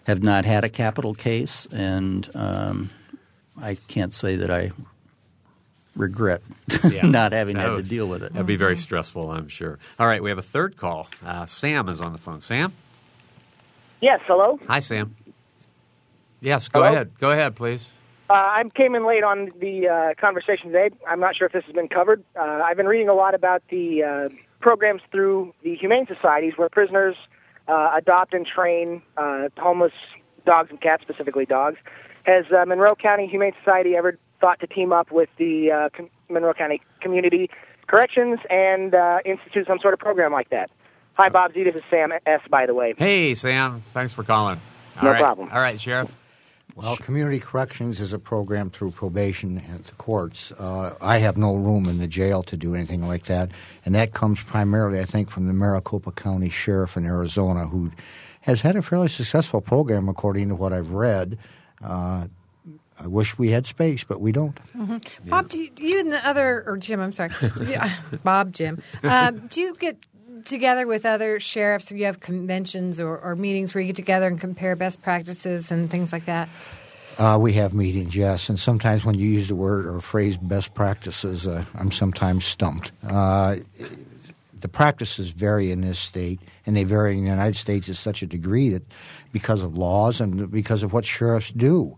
[0.04, 2.90] have not had a capital case, and um,
[3.58, 4.72] I can't say that I
[5.96, 6.42] regret
[6.90, 7.06] Yeah.
[7.06, 8.32] not having That had to deal with it.
[8.32, 9.78] That'd be very stressful, I'm sure.
[9.98, 11.08] All right, we have a third call.
[11.24, 12.40] Uh, Sam is on the phone.
[12.42, 12.72] Sam?
[14.02, 14.58] Yes, hello.
[14.66, 15.14] Hi, Sam.
[16.40, 16.92] Yes, go Hello?
[16.92, 17.18] ahead.
[17.20, 17.88] Go ahead, please.
[18.28, 20.90] Uh, I came in late on the uh, conversation today.
[21.08, 22.24] I'm not sure if this has been covered.
[22.34, 24.28] Uh, I've been reading a lot about the uh,
[24.60, 27.14] programs through the humane societies where prisoners
[27.68, 29.92] uh, adopt and train uh, homeless
[30.44, 31.76] dogs and cats, specifically dogs.
[32.24, 36.10] Has uh, Monroe County Humane Society ever thought to team up with the uh, com-
[36.28, 37.50] Monroe County Community
[37.86, 40.72] Corrections and uh, institute some sort of program like that?
[41.14, 41.62] Hi, Bob Z.
[41.64, 42.40] This is Sam S.
[42.50, 42.94] By the way.
[42.96, 43.82] Hey, Sam.
[43.92, 44.60] Thanks for calling.
[44.96, 45.20] All No right.
[45.20, 45.50] problem.
[45.52, 46.16] All right, Sheriff.
[46.74, 50.52] Well, community corrections is a program through probation and the courts.
[50.52, 53.50] Uh, I have no room in the jail to do anything like that,
[53.84, 57.90] and that comes primarily, I think, from the Maricopa County Sheriff in Arizona, who
[58.40, 61.36] has had a fairly successful program, according to what I've read.
[61.84, 62.28] Uh,
[62.98, 64.58] I wish we had space, but we don't.
[65.26, 67.32] Bob, do you, you and the other, or Jim, I'm sorry,
[67.66, 67.92] Yeah,
[68.24, 69.98] Bob, Jim, um, do you get
[70.44, 74.26] together with other sheriffs or you have conventions or, or meetings where you get together
[74.26, 76.48] and compare best practices and things like that?
[77.18, 80.72] Uh, we have meetings, yes, and sometimes when you use the word or phrase "best
[80.74, 82.90] practices," uh, I'm sometimes stumped.
[83.06, 83.56] Uh,
[84.58, 88.22] the practices vary in this state, and they vary in the United States to such
[88.22, 88.82] a degree that
[89.30, 91.96] because of laws and because of what sheriffs do.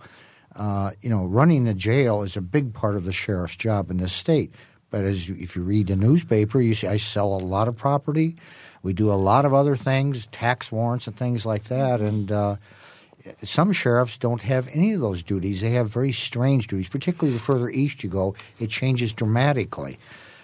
[0.57, 3.99] Uh, you know, running a jail is a big part of the sheriff's job in
[3.99, 4.53] this state.
[4.95, 7.77] But as you, if you read the newspaper, you see I sell a lot of
[7.77, 8.37] property.
[8.85, 12.31] We do a lot of other things, tax warrants and things like that, and.
[12.31, 12.57] Uh,
[13.43, 15.63] some sheriffs don't have any of those duties.
[15.63, 19.99] They have very strange duties, particularly the further east you go, it changes dramatically.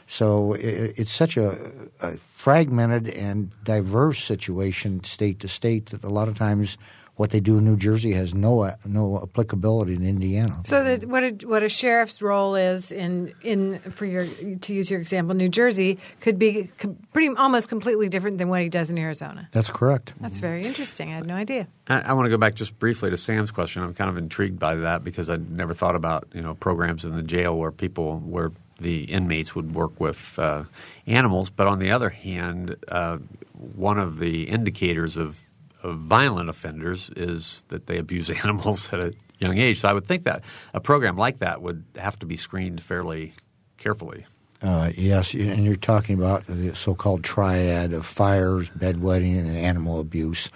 [0.06, 1.58] So it's such a,
[2.00, 6.78] a fragmented and diverse situation, state to state, that a lot of times
[7.20, 10.62] what they do in New Jersey has no no applicability in Indiana.
[10.64, 14.90] So that what a, what a sheriff's role is in in for your to use
[14.90, 18.88] your example, New Jersey could be com- pretty almost completely different than what he does
[18.88, 19.50] in Arizona.
[19.52, 20.14] That's correct.
[20.18, 21.10] That's very interesting.
[21.10, 21.68] I had no idea.
[21.88, 23.82] I, I want to go back just briefly to Sam's question.
[23.82, 27.16] I'm kind of intrigued by that because I'd never thought about you know programs in
[27.16, 30.64] the jail where people where the inmates would work with uh,
[31.06, 31.50] animals.
[31.50, 33.18] But on the other hand, uh,
[33.52, 35.49] one of the indicators of, of
[35.84, 39.80] violent offenders is that they abuse animals at a young age.
[39.80, 43.32] So I would think that a program like that would have to be screened fairly
[43.78, 44.26] carefully.
[44.62, 50.50] Uh, yes, and you're talking about the so-called triad of fires, bedwetting, and animal abuse.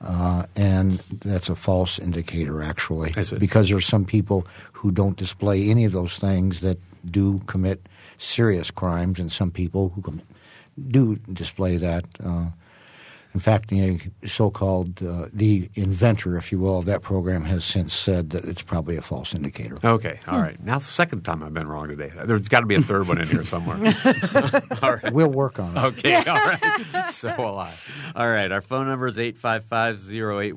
[0.00, 5.68] Uh, and that's a false indicator, actually, because there are some people who don't display
[5.68, 10.20] any of those things that do commit serious crimes, and some people who
[10.88, 12.06] do display that.
[12.24, 12.46] Uh,
[13.32, 17.94] in fact, the so-called uh, the inventor, if you will, of that program has since
[17.94, 19.78] said that it's probably a false indicator.
[19.84, 20.60] Okay, all right.
[20.64, 22.10] Now, second time I've been wrong today.
[22.24, 23.76] There's got to be a third one in here somewhere.
[24.82, 25.12] all right.
[25.12, 25.80] We'll work on it.
[25.80, 27.12] Okay, all right.
[27.12, 27.72] So will I.
[28.16, 30.54] All right, our phone number is 855-0811,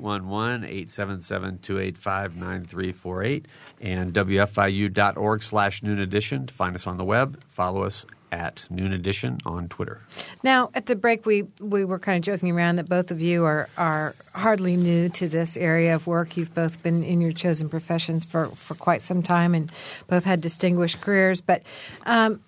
[1.62, 3.44] 877-285-9348,
[3.80, 7.40] and WFIU.org slash noon edition to find us on the web.
[7.50, 10.00] Follow us at noon edition on Twitter.
[10.42, 13.44] Now, at the break, we, we were kind of joking around that both of you
[13.44, 16.36] are, are hardly new to this area of work.
[16.36, 19.70] You've both been in your chosen professions for, for quite some time and
[20.08, 21.40] both had distinguished careers.
[21.40, 21.62] But
[22.06, 22.40] um,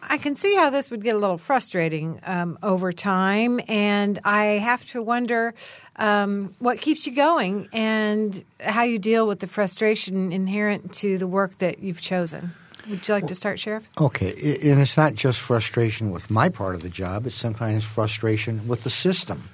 [0.00, 4.44] I can see how this would get a little frustrating um, over time, and I
[4.44, 5.54] have to wonder
[5.96, 11.26] um, what keeps you going and how you deal with the frustration inherent to the
[11.26, 12.52] work that you've chosen.
[12.88, 13.88] Would you like to start, Sheriff?
[13.98, 18.68] Okay, and it's not just frustration with my part of the job; it's sometimes frustration
[18.68, 19.44] with the system,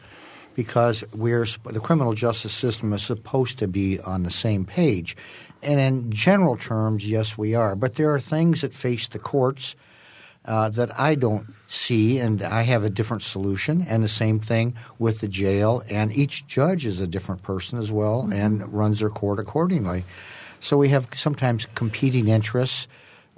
[0.54, 5.16] because we're the criminal justice system is supposed to be on the same page,
[5.62, 7.76] and in general terms, yes, we are.
[7.76, 9.76] But there are things that face the courts
[10.44, 13.84] uh, that I don't see, and I have a different solution.
[13.88, 17.92] And the same thing with the jail, and each judge is a different person as
[17.92, 20.04] well, and runs their court accordingly.
[20.60, 22.88] So we have sometimes competing interests.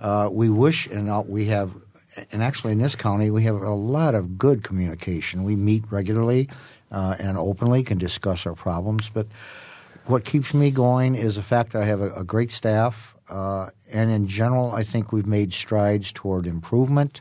[0.02, 1.70] Uh, we wish, and uh, we have,
[2.32, 5.44] and actually in this county, we have a lot of good communication.
[5.44, 6.48] We meet regularly
[6.90, 9.08] uh, and openly, can discuss our problems.
[9.08, 9.28] But
[10.06, 13.70] what keeps me going is the fact that I have a, a great staff, uh,
[13.92, 17.20] and in general, I think we've made strides toward improvement.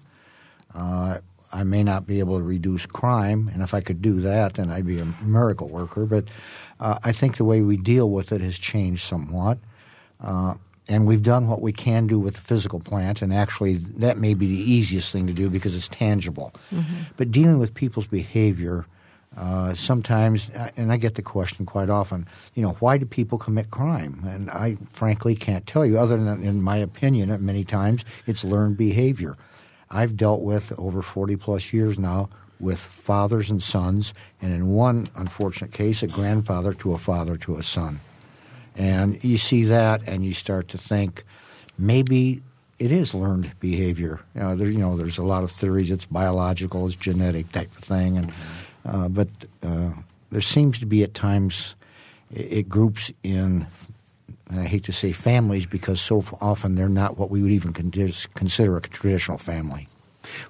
[0.73, 1.19] Uh,
[1.53, 4.71] I may not be able to reduce crime, and if I could do that, then
[4.71, 6.07] I'd be a miracle worker.
[6.07, 6.25] But
[6.79, 9.59] uh, I think the way we deal with it has changed somewhat.
[10.89, 14.17] Uh, and we've done what we can do with the physical plant, and actually, that
[14.17, 16.53] may be the easiest thing to do because it's tangible.
[17.17, 18.85] But dealing with people's behavior,
[19.37, 23.71] Uh, sometimes, and I get the question quite often, you know, why do people commit
[23.71, 24.25] crime?
[24.27, 28.43] And I frankly can't tell you, other than, in my opinion, at many times, it's
[28.43, 29.37] learned behavior.
[29.89, 32.27] I've dealt with over 40 plus years now
[32.59, 37.55] with fathers and sons, and in one unfortunate case, a grandfather to a father to
[37.55, 38.01] a son.
[38.75, 41.23] And you see that, and you start to think
[41.77, 42.41] maybe
[42.79, 44.21] it is learned behavior.
[44.33, 45.91] There, you know, there's a lot of theories.
[45.91, 48.33] It's biological, it's genetic type of thing, and
[48.85, 49.29] uh, but
[49.61, 49.91] uh,
[50.31, 51.75] there seems to be at times
[52.31, 53.67] it, it groups in.
[54.49, 58.75] I hate to say families because so often they're not what we would even consider
[58.75, 59.87] a traditional family.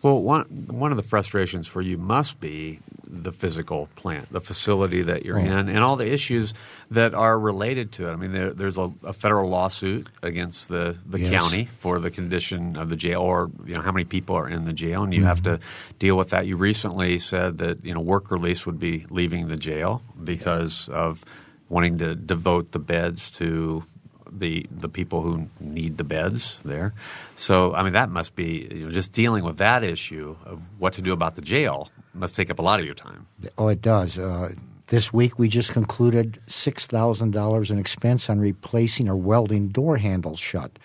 [0.02, 2.80] Well, one one of the frustrations for you must be
[3.12, 5.44] the physical plant, the facility that you're oh.
[5.44, 6.54] in, and all the issues
[6.90, 8.14] that are related to it.
[8.14, 11.32] I mean, there, there's a, a, federal lawsuit against the, the yes.
[11.32, 14.66] county for the condition of the jail, or you know how many people are in
[14.66, 15.28] the jail, and you mm-hmm.
[15.28, 15.60] have to
[16.00, 16.48] deal with that.
[16.48, 20.96] You recently said that you know work release would be leaving the jail because yeah.
[20.96, 21.26] of
[21.70, 23.84] wanting to devote the beds to
[24.32, 26.94] the the people who need the beds there.
[27.36, 30.94] So I mean that must be you know, just dealing with that issue of what
[30.94, 33.28] to do about the jail must take up a lot of your time.
[33.58, 34.18] Oh, it does.
[34.18, 34.54] Uh,
[34.88, 39.98] this week we just concluded six thousand dollars in expense on replacing or welding door
[39.98, 40.78] handles shut.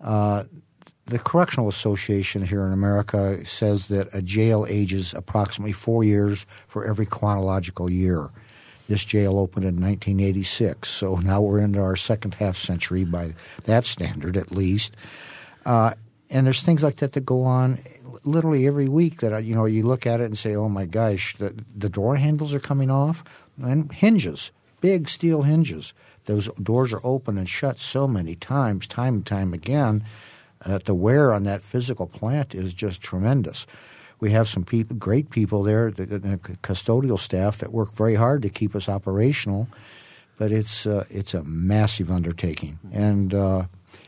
[0.00, 0.44] Uh,
[1.06, 6.86] the Correctional Association here in America says that a jail ages approximately four years for
[6.86, 8.30] every chronological year.
[8.88, 13.84] This jail opened in 1986, so now we're into our second half century by that
[13.84, 14.96] standard, at least.
[15.64, 15.94] Uh,
[16.32, 17.78] and there's things like that that go on
[18.24, 21.36] literally every week that you know you look at it and say, "Oh my gosh,
[21.36, 23.22] the, the door handles are coming off,"
[23.62, 25.92] and hinges, big steel hinges.
[26.24, 30.04] Those doors are open and shut so many times, time and time again,
[30.64, 33.66] that the wear on that physical plant is just tremendous
[34.22, 38.48] we have some great people there, the, the custodial staff that work very hard to
[38.48, 39.66] keep us operational.
[40.38, 43.64] But it's uh, it's a massive undertaking, and uh,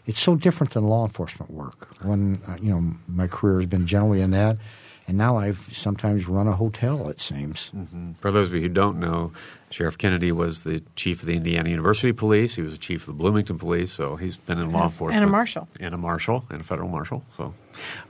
[0.07, 1.88] it's so different than law enforcement work.
[2.02, 4.59] When uh, you know my career has been generally in that,
[5.07, 7.09] and now I've sometimes run a hotel.
[7.09, 7.70] It seems.
[7.74, 8.12] Mm-hmm.
[8.14, 9.32] For those of you who don't know,
[9.70, 12.55] Sheriff Kennedy was the chief of the Indiana University Police.
[12.55, 15.28] He was the chief of the Bloomington Police, so he's been in law enforcement and
[15.28, 17.22] a marshal, and a marshal, and a federal marshal.
[17.36, 17.55] So,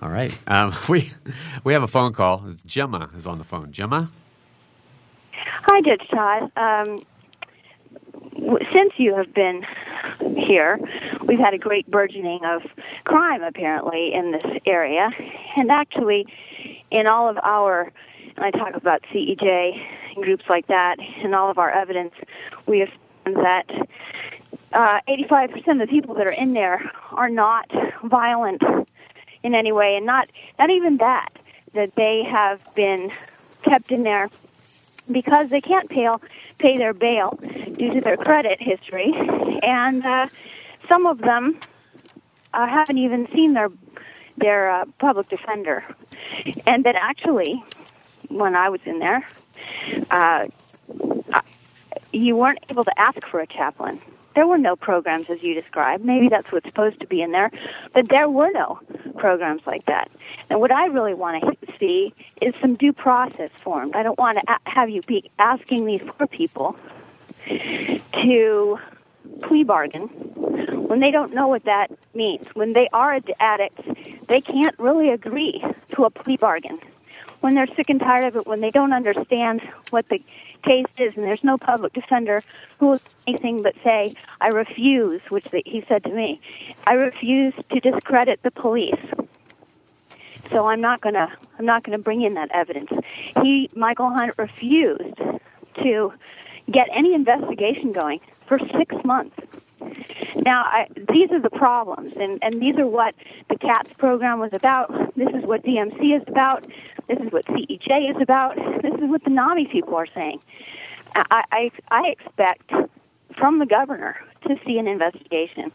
[0.02, 1.12] all right, um, we
[1.64, 2.44] we have a phone call.
[2.48, 3.72] It's Gemma is on the phone.
[3.72, 4.10] Gemma.
[5.36, 6.50] Hi, Judge Todd.
[6.56, 7.04] Um,
[8.72, 9.64] since you have been
[10.44, 10.78] here,
[11.22, 12.62] we've had a great burgeoning of
[13.04, 15.10] crime apparently in this area,
[15.56, 16.26] and actually
[16.90, 17.92] in all of our,
[18.36, 19.80] and I talk about CEJ
[20.14, 22.14] and groups like that, in all of our evidence,
[22.66, 22.90] we have
[23.24, 23.88] found that
[24.72, 27.70] uh, 85% of the people that are in there are not
[28.04, 28.62] violent
[29.42, 30.28] in any way, and not
[30.58, 31.28] not even that
[31.74, 33.10] that they have been
[33.62, 34.30] kept in there
[35.10, 36.08] because they can't pay
[36.58, 37.38] pay their bail
[37.76, 39.12] due to their credit history,
[39.62, 40.28] and uh,
[40.88, 41.58] some of them
[42.52, 43.70] uh, haven't even seen their
[44.36, 45.84] their uh, public defender
[46.66, 47.62] and that actually,
[48.28, 49.26] when I was in there,
[50.10, 50.46] uh,
[52.12, 54.00] you weren't able to ask for a chaplain.
[54.34, 56.04] There were no programs as you described.
[56.04, 57.50] Maybe that's what's supposed to be in there,
[57.92, 58.80] but there were no
[59.16, 60.10] programs like that.
[60.50, 63.94] And what I really want to see is some due process formed.
[63.94, 66.76] I don't want to have you be asking these poor people
[67.46, 68.78] to
[69.42, 70.08] plea bargain
[70.88, 72.46] when they don't know what that means.
[72.54, 73.82] When they are addicts,
[74.26, 75.64] they can't really agree
[75.94, 76.78] to a plea bargain.
[77.40, 79.60] When they're sick and tired of it, when they don't understand
[79.90, 80.22] what the
[80.64, 82.42] case is, and there's no public defender
[82.78, 86.40] who will anything but say, I refuse, which he said to me,
[86.86, 89.00] I refuse to discredit the police.
[90.50, 92.90] So I'm not gonna, I'm not gonna bring in that evidence.
[93.42, 95.20] He, Michael Hunt, refused
[95.82, 96.12] to
[96.70, 99.36] get any investigation going for six months.
[100.36, 103.14] Now, I, these are the problems, and, and these are what
[103.48, 105.14] the CATS program was about.
[105.16, 106.64] This is what DMC is about.
[107.08, 108.56] This is what CEJ is about.
[108.84, 110.40] This is what the NAMI people are saying.
[111.16, 112.70] I, I, I expect
[113.34, 115.72] from the governor to see an investigation.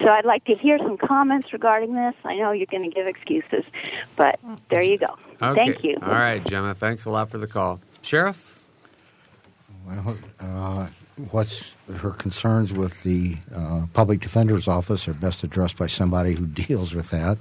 [0.00, 2.14] So I'd like to hear some comments regarding this.
[2.24, 3.64] I know you're going to give excuses,
[4.16, 5.16] but there you go.
[5.40, 5.54] Okay.
[5.54, 5.96] Thank you.
[6.02, 6.74] All right, Gemma.
[6.74, 7.80] Thanks a lot for the call.
[8.02, 8.68] Sheriff?
[9.86, 10.86] Well, uh,
[11.30, 16.46] what's her concerns with the uh, public defender's office are best addressed by somebody who
[16.46, 17.38] deals with that.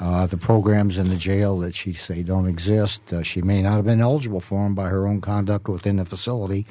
[0.00, 3.74] Uh, the programs in the jail that she say don't exist, uh, she may not
[3.74, 6.66] have been eligible for them by her own conduct within the facility,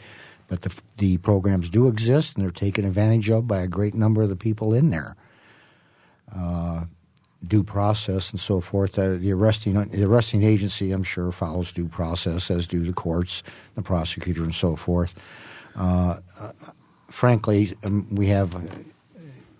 [0.47, 4.23] but the, the programs do exist and they're taken advantage of by a great number
[4.23, 5.15] of the people in there.
[6.35, 6.85] Uh,
[7.47, 8.97] due process and so forth.
[8.99, 13.43] Uh, the arresting the arresting agency, I'm sure, follows due process, as do the courts,
[13.75, 15.15] the prosecutor, and so forth.
[15.75, 16.51] Uh, uh,
[17.07, 18.83] frankly, um, we have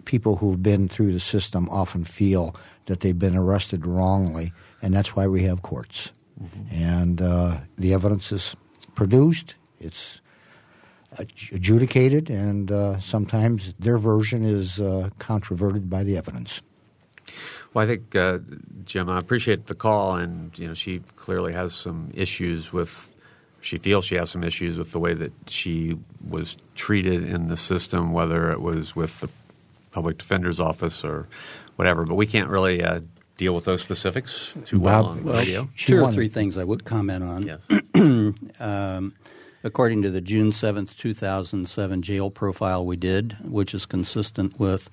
[0.06, 2.56] people who've been through the system often feel
[2.90, 6.12] that they've been arrested wrongly, and that's why we have courts.
[6.42, 6.84] Mm-hmm.
[6.84, 8.56] And uh, the evidence is
[8.96, 9.54] produced.
[9.80, 10.22] It's
[11.52, 16.64] adjudicated, and uh, sometimes their version is uh, controverted by the evidence.
[17.74, 18.40] Well, I think uh,
[18.86, 23.08] Jim, I appreciate the call, and you know she clearly has some issues with.
[23.62, 27.58] She feels she has some issues with the way that she was treated in the
[27.58, 29.30] system, whether it was with the
[30.00, 31.28] public defender's office or
[31.76, 32.06] whatever.
[32.06, 33.02] But we can't really uh,
[33.36, 35.68] deal with those specifics too well on well, radio.
[35.76, 37.44] Two or three things I would comment on.
[37.44, 37.68] Yes.
[38.62, 39.14] um,
[39.62, 44.90] according to the June 7th, 2007 jail profile we did, which is consistent with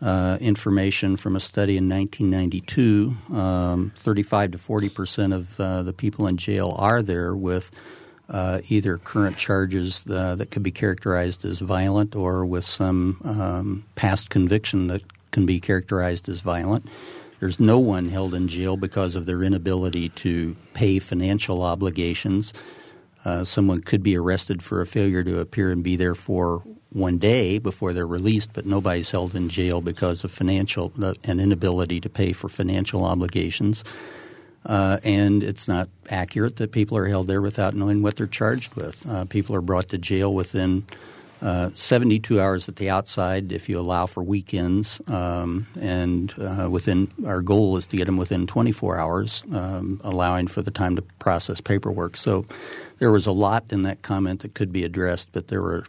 [0.00, 5.92] uh, information from a study in 1992, um, 35 to 40 percent of uh, the
[5.92, 7.72] people in jail are there with
[8.28, 13.84] uh, either current charges uh, that could be characterized as violent or with some um,
[13.94, 16.86] past conviction that can be characterized as violent.
[17.40, 22.52] There's no one held in jail because of their inability to pay financial obligations.
[23.24, 26.62] Uh, someone could be arrested for a failure to appear and be there for
[26.92, 31.40] one day before they're released, but nobody's held in jail because of financial uh, an
[31.40, 33.84] inability to pay for financial obligations.
[34.66, 38.74] Uh, and it's not accurate that people are held there without knowing what they're charged
[38.74, 39.06] with.
[39.08, 40.84] Uh, people are brought to jail within
[41.40, 47.08] uh, 72 hours at the outside if you allow for weekends, um, and uh, within
[47.26, 51.02] our goal is to get them within 24 hours, um, allowing for the time to
[51.20, 52.16] process paperwork.
[52.16, 52.46] So
[52.98, 55.84] there was a lot in that comment that could be addressed, but there were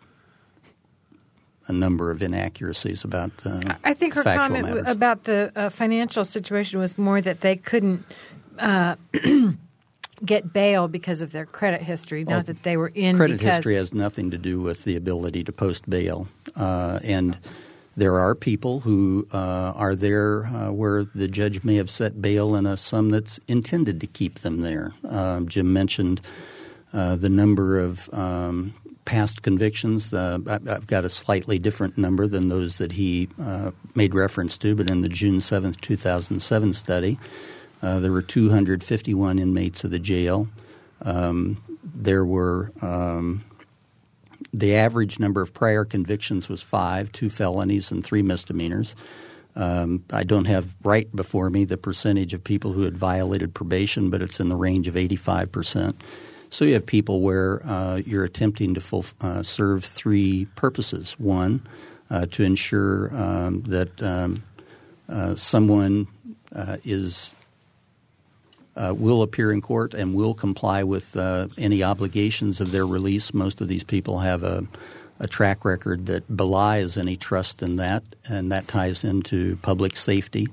[1.68, 3.32] a number of inaccuracies about.
[3.44, 4.88] Uh, I think her comment matters.
[4.88, 8.06] about the uh, financial situation was more that they couldn't.
[8.60, 8.96] Uh,
[10.26, 13.16] get bail because of their credit history, not oh, that they were in.
[13.16, 17.38] Credit because history has nothing to do with the ability to post bail, uh, and
[17.96, 22.56] there are people who uh, are there uh, where the judge may have set bail
[22.56, 24.94] in a sum that's intended to keep them there.
[25.08, 26.22] Um, Jim mentioned
[26.94, 28.74] uh, the number of um,
[29.06, 30.14] past convictions.
[30.14, 34.90] I've got a slightly different number than those that he uh, made reference to, but
[34.90, 37.18] in the June seventh, two thousand seven study.
[37.82, 40.48] Uh, there were 251 inmates of the jail.
[41.04, 43.44] Um, there were um,
[44.54, 48.96] the average number of prior convictions was five, two felonies and three misdemeanors.
[49.56, 54.10] Um, I don't have right before me the percentage of people who had violated probation,
[54.10, 56.02] but it's in the range of 85 percent.
[56.50, 61.14] So you have people where uh, you're attempting to full, uh, serve three purposes.
[61.20, 61.68] One,
[62.10, 64.44] uh, to ensure um, that um,
[65.10, 66.08] uh, someone
[66.56, 67.32] uh, is
[68.78, 73.34] uh, will appear in court and will comply with uh, any obligations of their release.
[73.34, 74.66] Most of these people have a,
[75.20, 80.48] a, track record that belies any trust in that, and that ties into public safety.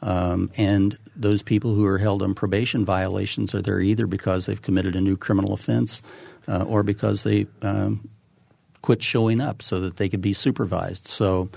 [0.00, 4.62] Um, and those people who are held on probation violations are there either because they've
[4.62, 6.02] committed a new criminal offense
[6.46, 8.08] uh, or because they um,
[8.80, 11.06] quit showing up so that they could be supervised.
[11.06, 11.50] So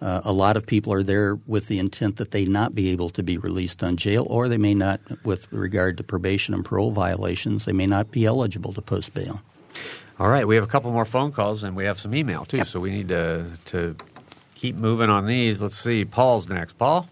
[0.00, 3.08] uh, a lot of people are there with the intent that they not be able
[3.10, 6.90] to be released on jail, or they may not, with regard to probation and parole
[6.90, 9.40] violations, they may not be eligible to post bail.
[10.18, 12.58] All right, we have a couple more phone calls and we have some email too,
[12.58, 12.66] yep.
[12.66, 13.96] so we need to to
[14.54, 15.60] keep moving on these.
[15.60, 16.74] Let's see, Paul's next.
[16.74, 17.08] Paul.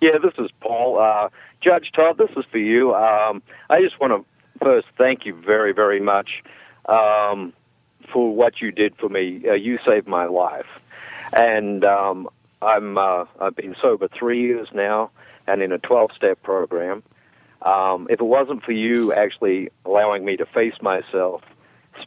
[0.00, 0.98] Yeah, this is Paul.
[0.98, 1.28] Uh,
[1.60, 2.94] Judge Todd, this is for you.
[2.94, 6.42] Um, I just want to first thank you very, very much
[6.86, 7.52] um,
[8.12, 9.42] for what you did for me.
[9.46, 10.66] Uh, you saved my life
[11.32, 12.28] and um,
[12.62, 15.10] I'm uh, I've been sober three years now,
[15.46, 17.02] and in a 12-step program.
[17.62, 21.42] Um, if it wasn't for you actually allowing me to face myself,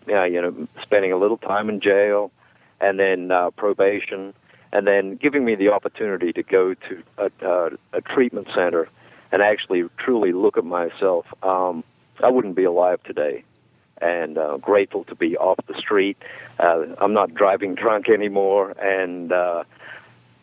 [0.08, 2.32] uh, you know, spending a little time in jail,
[2.80, 4.34] and then uh, probation,
[4.72, 8.88] and then giving me the opportunity to go to a, uh, a treatment center
[9.34, 11.84] and actually truly look at myself, um,
[12.24, 13.44] I wouldn't be alive today
[14.02, 16.18] and uh, grateful to be off the street.
[16.60, 19.64] Uh, I'm not driving drunk anymore, and uh,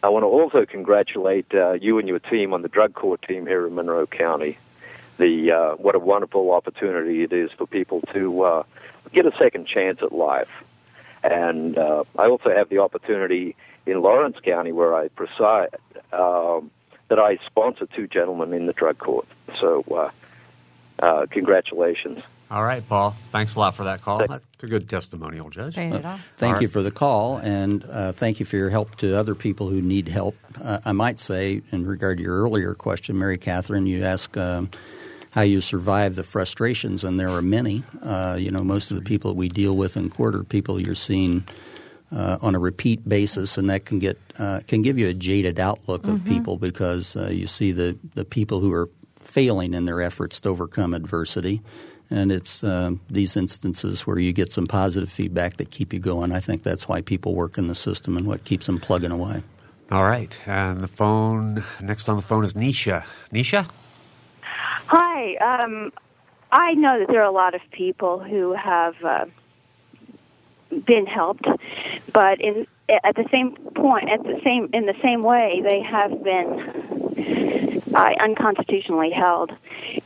[0.03, 3.47] I want to also congratulate uh, you and your team on the drug court team
[3.47, 4.59] here in Monroe County.
[5.19, 8.63] The uh, what a wonderful opportunity it is for people to uh,
[9.13, 10.51] get a second chance at life,
[11.25, 15.75] and uh, I also have the opportunity in Lawrence County where I preside
[16.13, 16.71] um,
[17.09, 19.27] that I sponsor two gentlemen in the drug court.
[19.59, 20.11] So, uh,
[21.05, 22.23] uh, congratulations.
[22.51, 23.15] All right, Paul.
[23.31, 24.27] Thanks a lot for that call.
[24.27, 25.75] That's a good testimonial, Judge.
[25.75, 26.03] Paying.
[26.37, 29.35] Thank All you for the call, and uh, thank you for your help to other
[29.35, 30.35] people who need help.
[30.63, 34.71] Uh, I might say, in regard to your earlier question, Mary Catherine, you asked um,
[35.31, 37.85] how you survive the frustrations, and there are many.
[38.03, 40.81] Uh, you know, most of the people that we deal with in court are people
[40.81, 41.45] you're seeing
[42.13, 45.61] uh, on a repeat basis, and that can get uh, can give you a jaded
[45.61, 48.89] outlook of people because uh, you see the the people who are
[49.21, 51.61] failing in their efforts to overcome adversity.
[52.11, 56.33] And it's uh, these instances where you get some positive feedback that keep you going.
[56.33, 59.43] I think that's why people work in the system and what keeps them plugging away.
[59.91, 60.39] All right.
[60.47, 63.05] And the phone, next on the phone is Nisha.
[63.33, 63.69] Nisha?
[64.87, 65.35] Hi.
[65.37, 65.93] Um,
[66.51, 69.27] I know that there are a lot of people who have uh,
[70.85, 71.47] been helped,
[72.13, 76.25] but in at the same point, at the same in the same way, they have
[76.25, 77.08] been
[77.95, 79.53] uh, unconstitutionally held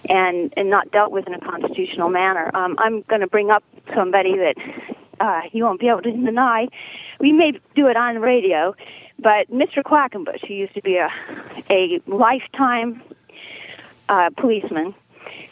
[0.09, 2.51] and and not dealt with in a constitutional manner.
[2.55, 4.57] Um, I'm going to bring up somebody that
[5.21, 6.69] uh, you won't be able to deny.
[7.21, 8.75] We may do it on radio,
[9.19, 9.83] but Mr.
[9.83, 11.11] Quackenbush, who used to be a
[11.71, 13.03] a lifetime
[14.09, 14.95] uh, policeman,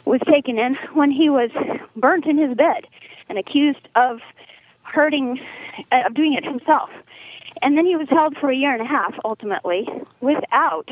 [0.05, 1.51] was taken in when he was
[1.95, 2.87] burnt in his bed
[3.29, 4.19] and accused of
[4.83, 5.39] hurting,
[5.91, 6.89] uh, of doing it himself.
[7.61, 9.87] And then he was held for a year and a half, ultimately,
[10.19, 10.89] without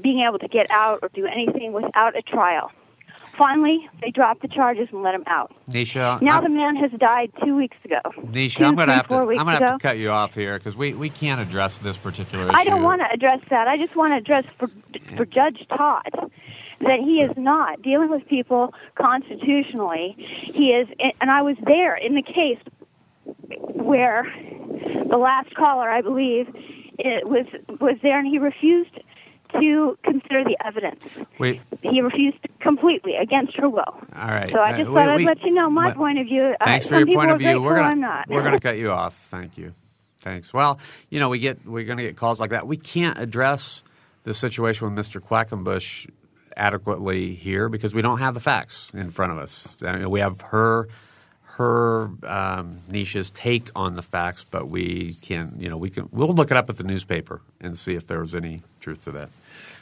[0.00, 2.70] being able to get out or do anything without a trial.
[3.36, 5.52] Finally, they dropped the charges and let him out.
[5.70, 8.00] Nisha, Now I'm, the man has died two weeks ago.
[8.18, 10.34] Nisha, Two, I'm going to have to I'm going to have to cut you off
[10.34, 12.56] here because we, we can't address this particular issue.
[12.56, 13.68] I don't want to address that.
[13.68, 14.68] I just want to address for,
[15.16, 16.30] for Judge Todd
[16.80, 20.16] that he is not dealing with people constitutionally.
[20.18, 20.88] He is,
[21.20, 22.58] and I was there in the case
[23.58, 24.24] where
[25.08, 26.48] the last caller, I believe,
[26.98, 27.46] it was
[27.80, 28.98] was there, and he refused
[29.52, 31.04] to consider the evidence.
[31.38, 33.82] Wait, He refused completely against her will.
[33.86, 34.50] all right.
[34.52, 36.54] So I Uh, just we- thought I'd let you know my point of view.
[36.60, 37.60] Uh, Thanks for some your point of view.
[37.60, 38.28] We're gonna I'm not.
[38.28, 39.14] we're gonna cut you off.
[39.30, 39.74] Thank you.
[40.20, 40.52] Thanks.
[40.52, 40.78] Well,
[41.08, 42.66] you know, we get we're going to get calls like that.
[42.66, 43.82] We can't address
[44.24, 45.18] the situation with Mr.
[45.18, 46.10] Quackenbush
[46.56, 49.78] adequately here because we don't have the facts in front of us.
[49.82, 50.88] I mean, we have her
[51.60, 52.80] her um,
[53.34, 56.70] take on the facts, but we can you know we can we'll look it up
[56.70, 59.28] at the newspaper and see if there was any truth to that.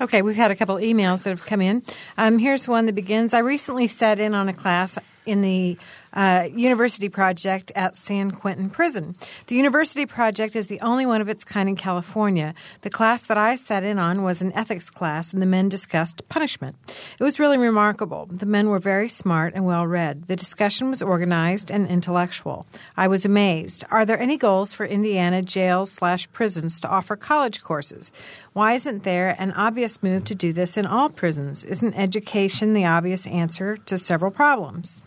[0.00, 1.82] Okay, we've had a couple emails that have come in.
[2.16, 5.78] Um, here's one that begins I recently sat in on a class in the
[6.18, 9.14] uh, University Project at San Quentin Prison.
[9.46, 12.54] The University Project is the only one of its kind in California.
[12.80, 16.28] The class that I sat in on was an ethics class, and the men discussed
[16.28, 16.74] punishment.
[17.20, 18.26] It was really remarkable.
[18.32, 20.26] The men were very smart and well read.
[20.26, 22.66] The discussion was organized and intellectual.
[22.96, 23.84] I was amazed.
[23.88, 28.10] Are there any goals for Indiana jails slash prisons to offer college courses?
[28.54, 31.64] Why isn't there an obvious move to do this in all prisons?
[31.64, 35.00] Isn't education the obvious answer to several problems?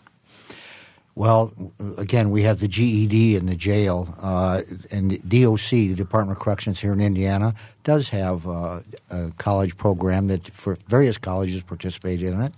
[1.14, 1.52] Well,
[1.98, 6.42] again, we have the GED in the jail, uh, and the DOC, the Department of
[6.42, 7.54] Corrections here in Indiana,
[7.84, 12.54] does have uh, a college program that for various colleges participate in it,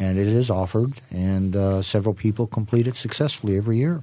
[0.00, 4.02] and it is offered, and uh, several people complete it successfully every year.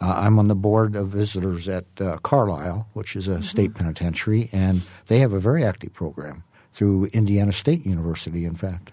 [0.00, 4.48] Uh, I'm on the board of visitors at uh, Carlisle, which is a state penitentiary,
[4.50, 6.42] and they have a very active program
[6.74, 8.90] through Indiana State University, in fact.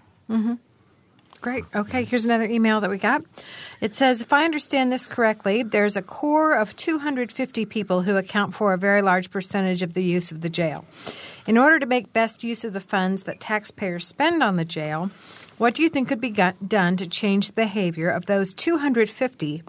[1.40, 1.64] Great.
[1.74, 3.22] Okay, here's another email that we got.
[3.80, 8.54] It says If I understand this correctly, there's a core of 250 people who account
[8.54, 10.84] for a very large percentage of the use of the jail.
[11.46, 15.10] In order to make best use of the funds that taxpayers spend on the jail,
[15.56, 19.62] what do you think could be got, done to change the behavior of those 250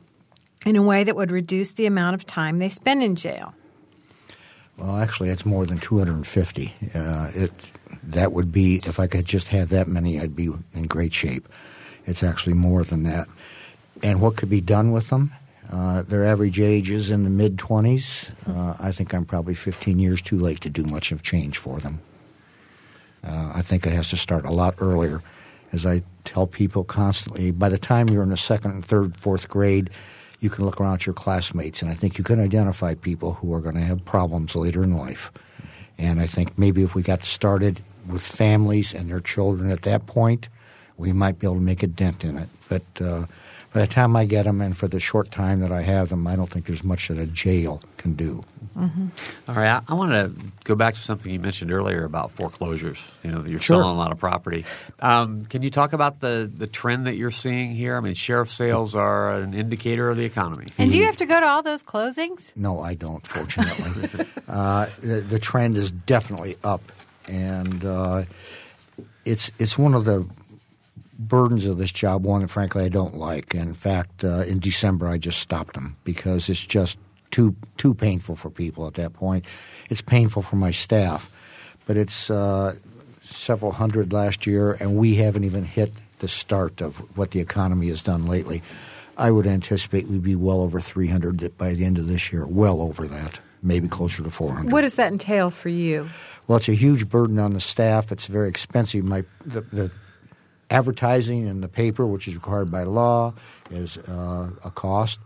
[0.65, 3.55] in a way that would reduce the amount of time they spend in jail?
[4.78, 6.74] Well, actually, it's more than 250.
[6.93, 7.72] Uh, it
[8.04, 11.47] that would be if I could just have that many, I'd be in great shape.
[12.06, 13.28] It's actually more than that.
[14.02, 15.32] And what could be done with them?
[15.72, 18.32] Uh, their average age is in the mid 20s.
[18.47, 21.80] Uh, I think I'm probably 15 years too late to do much of change for
[21.80, 22.02] them.
[23.24, 25.22] Uh, I think it has to start a lot earlier.
[25.72, 29.47] As I tell people constantly, by the time you're in the second and third, fourth
[29.47, 29.89] grade,
[30.41, 33.54] you can look around at your classmates, and I think you can identify people who
[33.54, 35.32] are going to have problems later in life.
[35.97, 37.80] And I think maybe if we got started
[38.12, 40.49] with families and their children at that point,
[40.97, 42.49] we might be able to make a dent in it.
[42.70, 43.26] But uh,
[43.74, 46.28] by the time I get them, and for the short time that I have them,
[46.28, 48.43] I don't think there's much that a jail can do.
[48.78, 50.32] All right, I, I want to
[50.64, 53.12] go back to something you mentioned earlier about foreclosures.
[53.24, 53.82] You know, you're Sure.
[53.82, 54.66] selling a lot of property.
[54.99, 57.97] Um, can you talk about the, the trend that you're seeing here?
[57.97, 60.68] I mean, sheriff sales are an indicator of the economy.
[60.78, 62.51] And do you have to go to all those closings?
[62.55, 64.26] No, I don't, fortunately.
[64.47, 66.82] uh, the, the trend is definitely up,
[67.28, 68.24] and uh,
[69.26, 70.28] it's it's one of the
[71.17, 73.53] burdens of this job, one that frankly I don't like.
[73.53, 76.97] In fact, uh, in December I just stopped them because it's just
[77.32, 79.45] too too painful for people at that point.
[79.89, 81.32] It's painful for my staff,
[81.86, 82.76] but it's uh,
[83.24, 87.89] several hundred last year, and we haven't even hit the start of what the economy
[87.89, 88.61] has done lately.
[89.17, 92.82] I would anticipate we'd be well over 300 by the end of this year, well
[92.82, 94.72] over that, maybe closer to 400.
[94.72, 96.09] What does that entail for you?
[96.52, 98.12] Well, it's a huge burden on the staff.
[98.12, 99.06] It's very expensive.
[99.06, 99.91] My the, the
[100.70, 103.36] advertising in the paper, which is required by law,
[103.70, 105.20] is uh, a cost.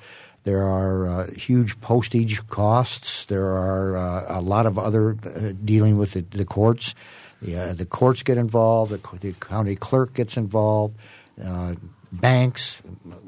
[0.43, 3.25] There are uh, huge postage costs.
[3.25, 6.93] There are uh, a lot of other uh, dealing with the, the courts.
[7.41, 8.91] The, uh, the, courts get involved.
[8.91, 10.95] The, the, county clerk gets involved.
[11.43, 11.73] Uh,
[12.11, 12.83] banks.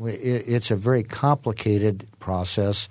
[0.05, 2.89] It, it's a very complicated process,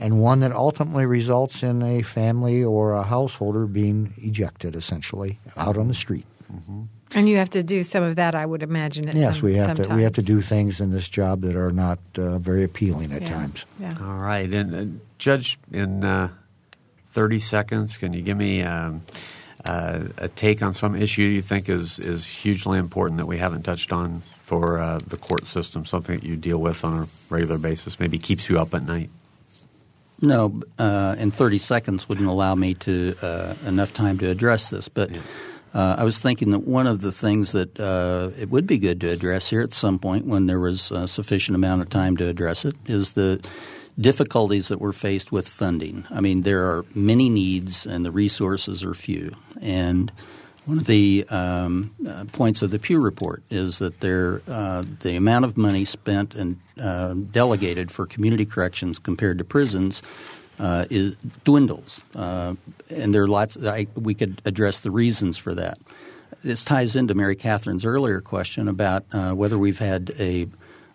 [0.00, 5.76] and one that ultimately results in a family or a householder being ejected, essentially, out
[5.76, 6.24] on the street.
[6.50, 6.84] Mm-hmm.
[7.14, 9.04] And you have to do some of that, I would imagine.
[9.14, 9.88] yes, some, we have sometimes.
[9.88, 9.94] to.
[9.94, 13.22] We have to do things in this job that are not uh, very appealing at
[13.22, 13.28] yeah.
[13.28, 13.66] times.
[13.78, 13.94] Yeah.
[14.00, 16.30] All right, and uh, Judge, in uh,
[17.10, 19.02] thirty seconds, can you give me um,
[19.66, 23.64] uh, a take on some issue you think is is hugely important that we haven't
[23.64, 25.84] touched on for uh, the court system?
[25.84, 29.10] Something that you deal with on a regular basis, maybe keeps you up at night.
[30.22, 33.14] No, uh, in 30 seconds wouldn't allow me to
[33.66, 35.10] enough time to address this, but.
[35.72, 39.00] Uh, I was thinking that one of the things that uh, it would be good
[39.02, 42.26] to address here at some point when there was a sufficient amount of time to
[42.26, 43.40] address it is the
[43.98, 46.04] difficulties that we're faced with funding.
[46.10, 49.32] I mean, there are many needs and the resources are few.
[49.60, 50.10] And
[50.66, 55.16] one of the um, uh, points of the Pew report is that there, uh, the
[55.16, 60.02] amount of money spent and uh, delegated for community corrections compared to prisons
[60.58, 62.54] uh, is dwindles, uh,
[62.90, 63.56] and there are lots.
[63.64, 65.78] I, we could address the reasons for that.
[66.42, 70.46] This ties into Mary Catherine's earlier question about uh, whether we've had a,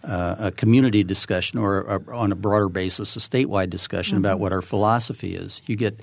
[0.04, 4.26] uh, a community discussion or on a broader basis a statewide discussion mm-hmm.
[4.26, 5.64] about what our philosophy is.
[5.66, 6.00] You get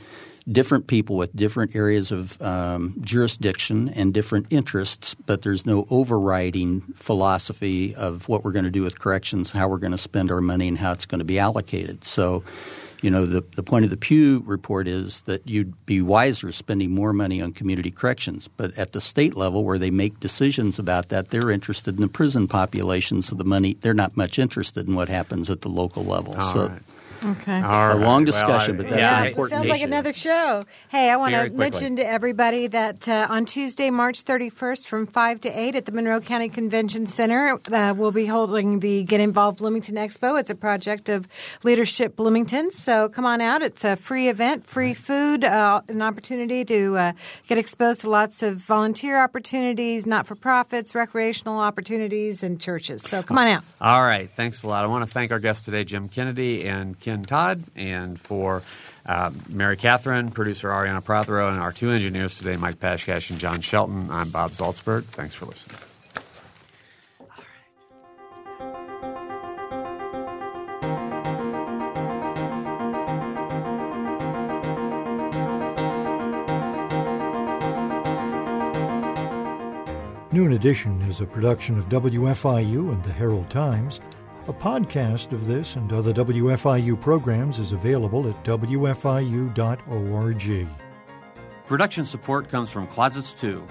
[0.50, 6.80] different people with different areas of um, jurisdiction and different interests, but there's no overriding
[6.94, 10.40] philosophy of what we're going to do with corrections, how we're going to spend our
[10.40, 12.04] money, and how it's going to be allocated.
[12.04, 12.42] So
[13.02, 16.92] you know, the, the point of the Pew report is that you'd be wiser spending
[16.92, 18.46] more money on community corrections.
[18.46, 22.08] But at the state level, where they make decisions about that, they're interested in the
[22.08, 23.20] prison population.
[23.20, 26.36] So the money, they're not much interested in what happens at the local level.
[26.36, 26.82] All so right.
[27.24, 27.60] Okay.
[27.60, 29.72] a long discussion, well, I, but that's yeah, an important sounds issue.
[29.72, 30.64] like another show.
[30.88, 35.40] Hey, I want to mention to everybody that uh, on Tuesday, March 31st, from 5
[35.42, 39.58] to 8 at the Monroe County Convention Center, uh, we'll be holding the Get Involved
[39.58, 40.38] Bloomington Expo.
[40.38, 41.28] It's a project of
[41.62, 42.70] Leadership Bloomington.
[42.70, 43.62] So come on out.
[43.62, 47.12] It's a free event, free food, uh, an opportunity to uh,
[47.46, 53.02] get exposed to lots of volunteer opportunities, not for profits, recreational opportunities, and churches.
[53.02, 53.64] So come on out.
[53.80, 54.84] All right, thanks a lot.
[54.84, 58.62] I want to thank our guests today, Jim Kennedy and Ken Todd, and for
[59.04, 63.60] uh, Mary Catherine, producer Ariana Prothero, and our two engineers today, Mike Pashkash and John
[63.60, 64.10] Shelton.
[64.10, 65.04] I'm Bob Zaltsberg.
[65.04, 65.78] Thanks for listening.
[80.32, 84.00] Noon Edition is a production of WFIU and the Herald Times.
[84.48, 89.56] A podcast of this and other WFIU programs is available at WFIU.org.
[91.68, 93.64] Production support comes from Closets 2,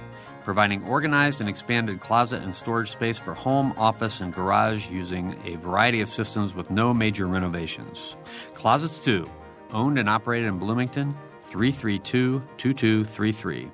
[0.45, 5.57] providing organized and expanded closet and storage space for home, office, and garage using a
[5.57, 8.15] variety of systems with no major renovations.
[8.53, 9.29] Closets 2,
[9.73, 13.69] owned and operated in Bloomington, 332 2233.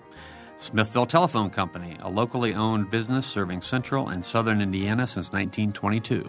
[0.59, 6.27] Smithville Telephone Company, a locally owned business serving central and southern Indiana since 1922,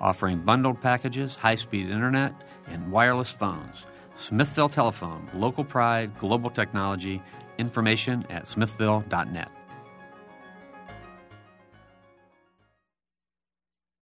[0.00, 2.34] offering bundled packages, high speed internet,
[2.68, 3.86] and wireless phones.
[4.14, 7.22] Smithville Telephone, local pride, global technology.
[7.58, 9.55] Information at smithville.net.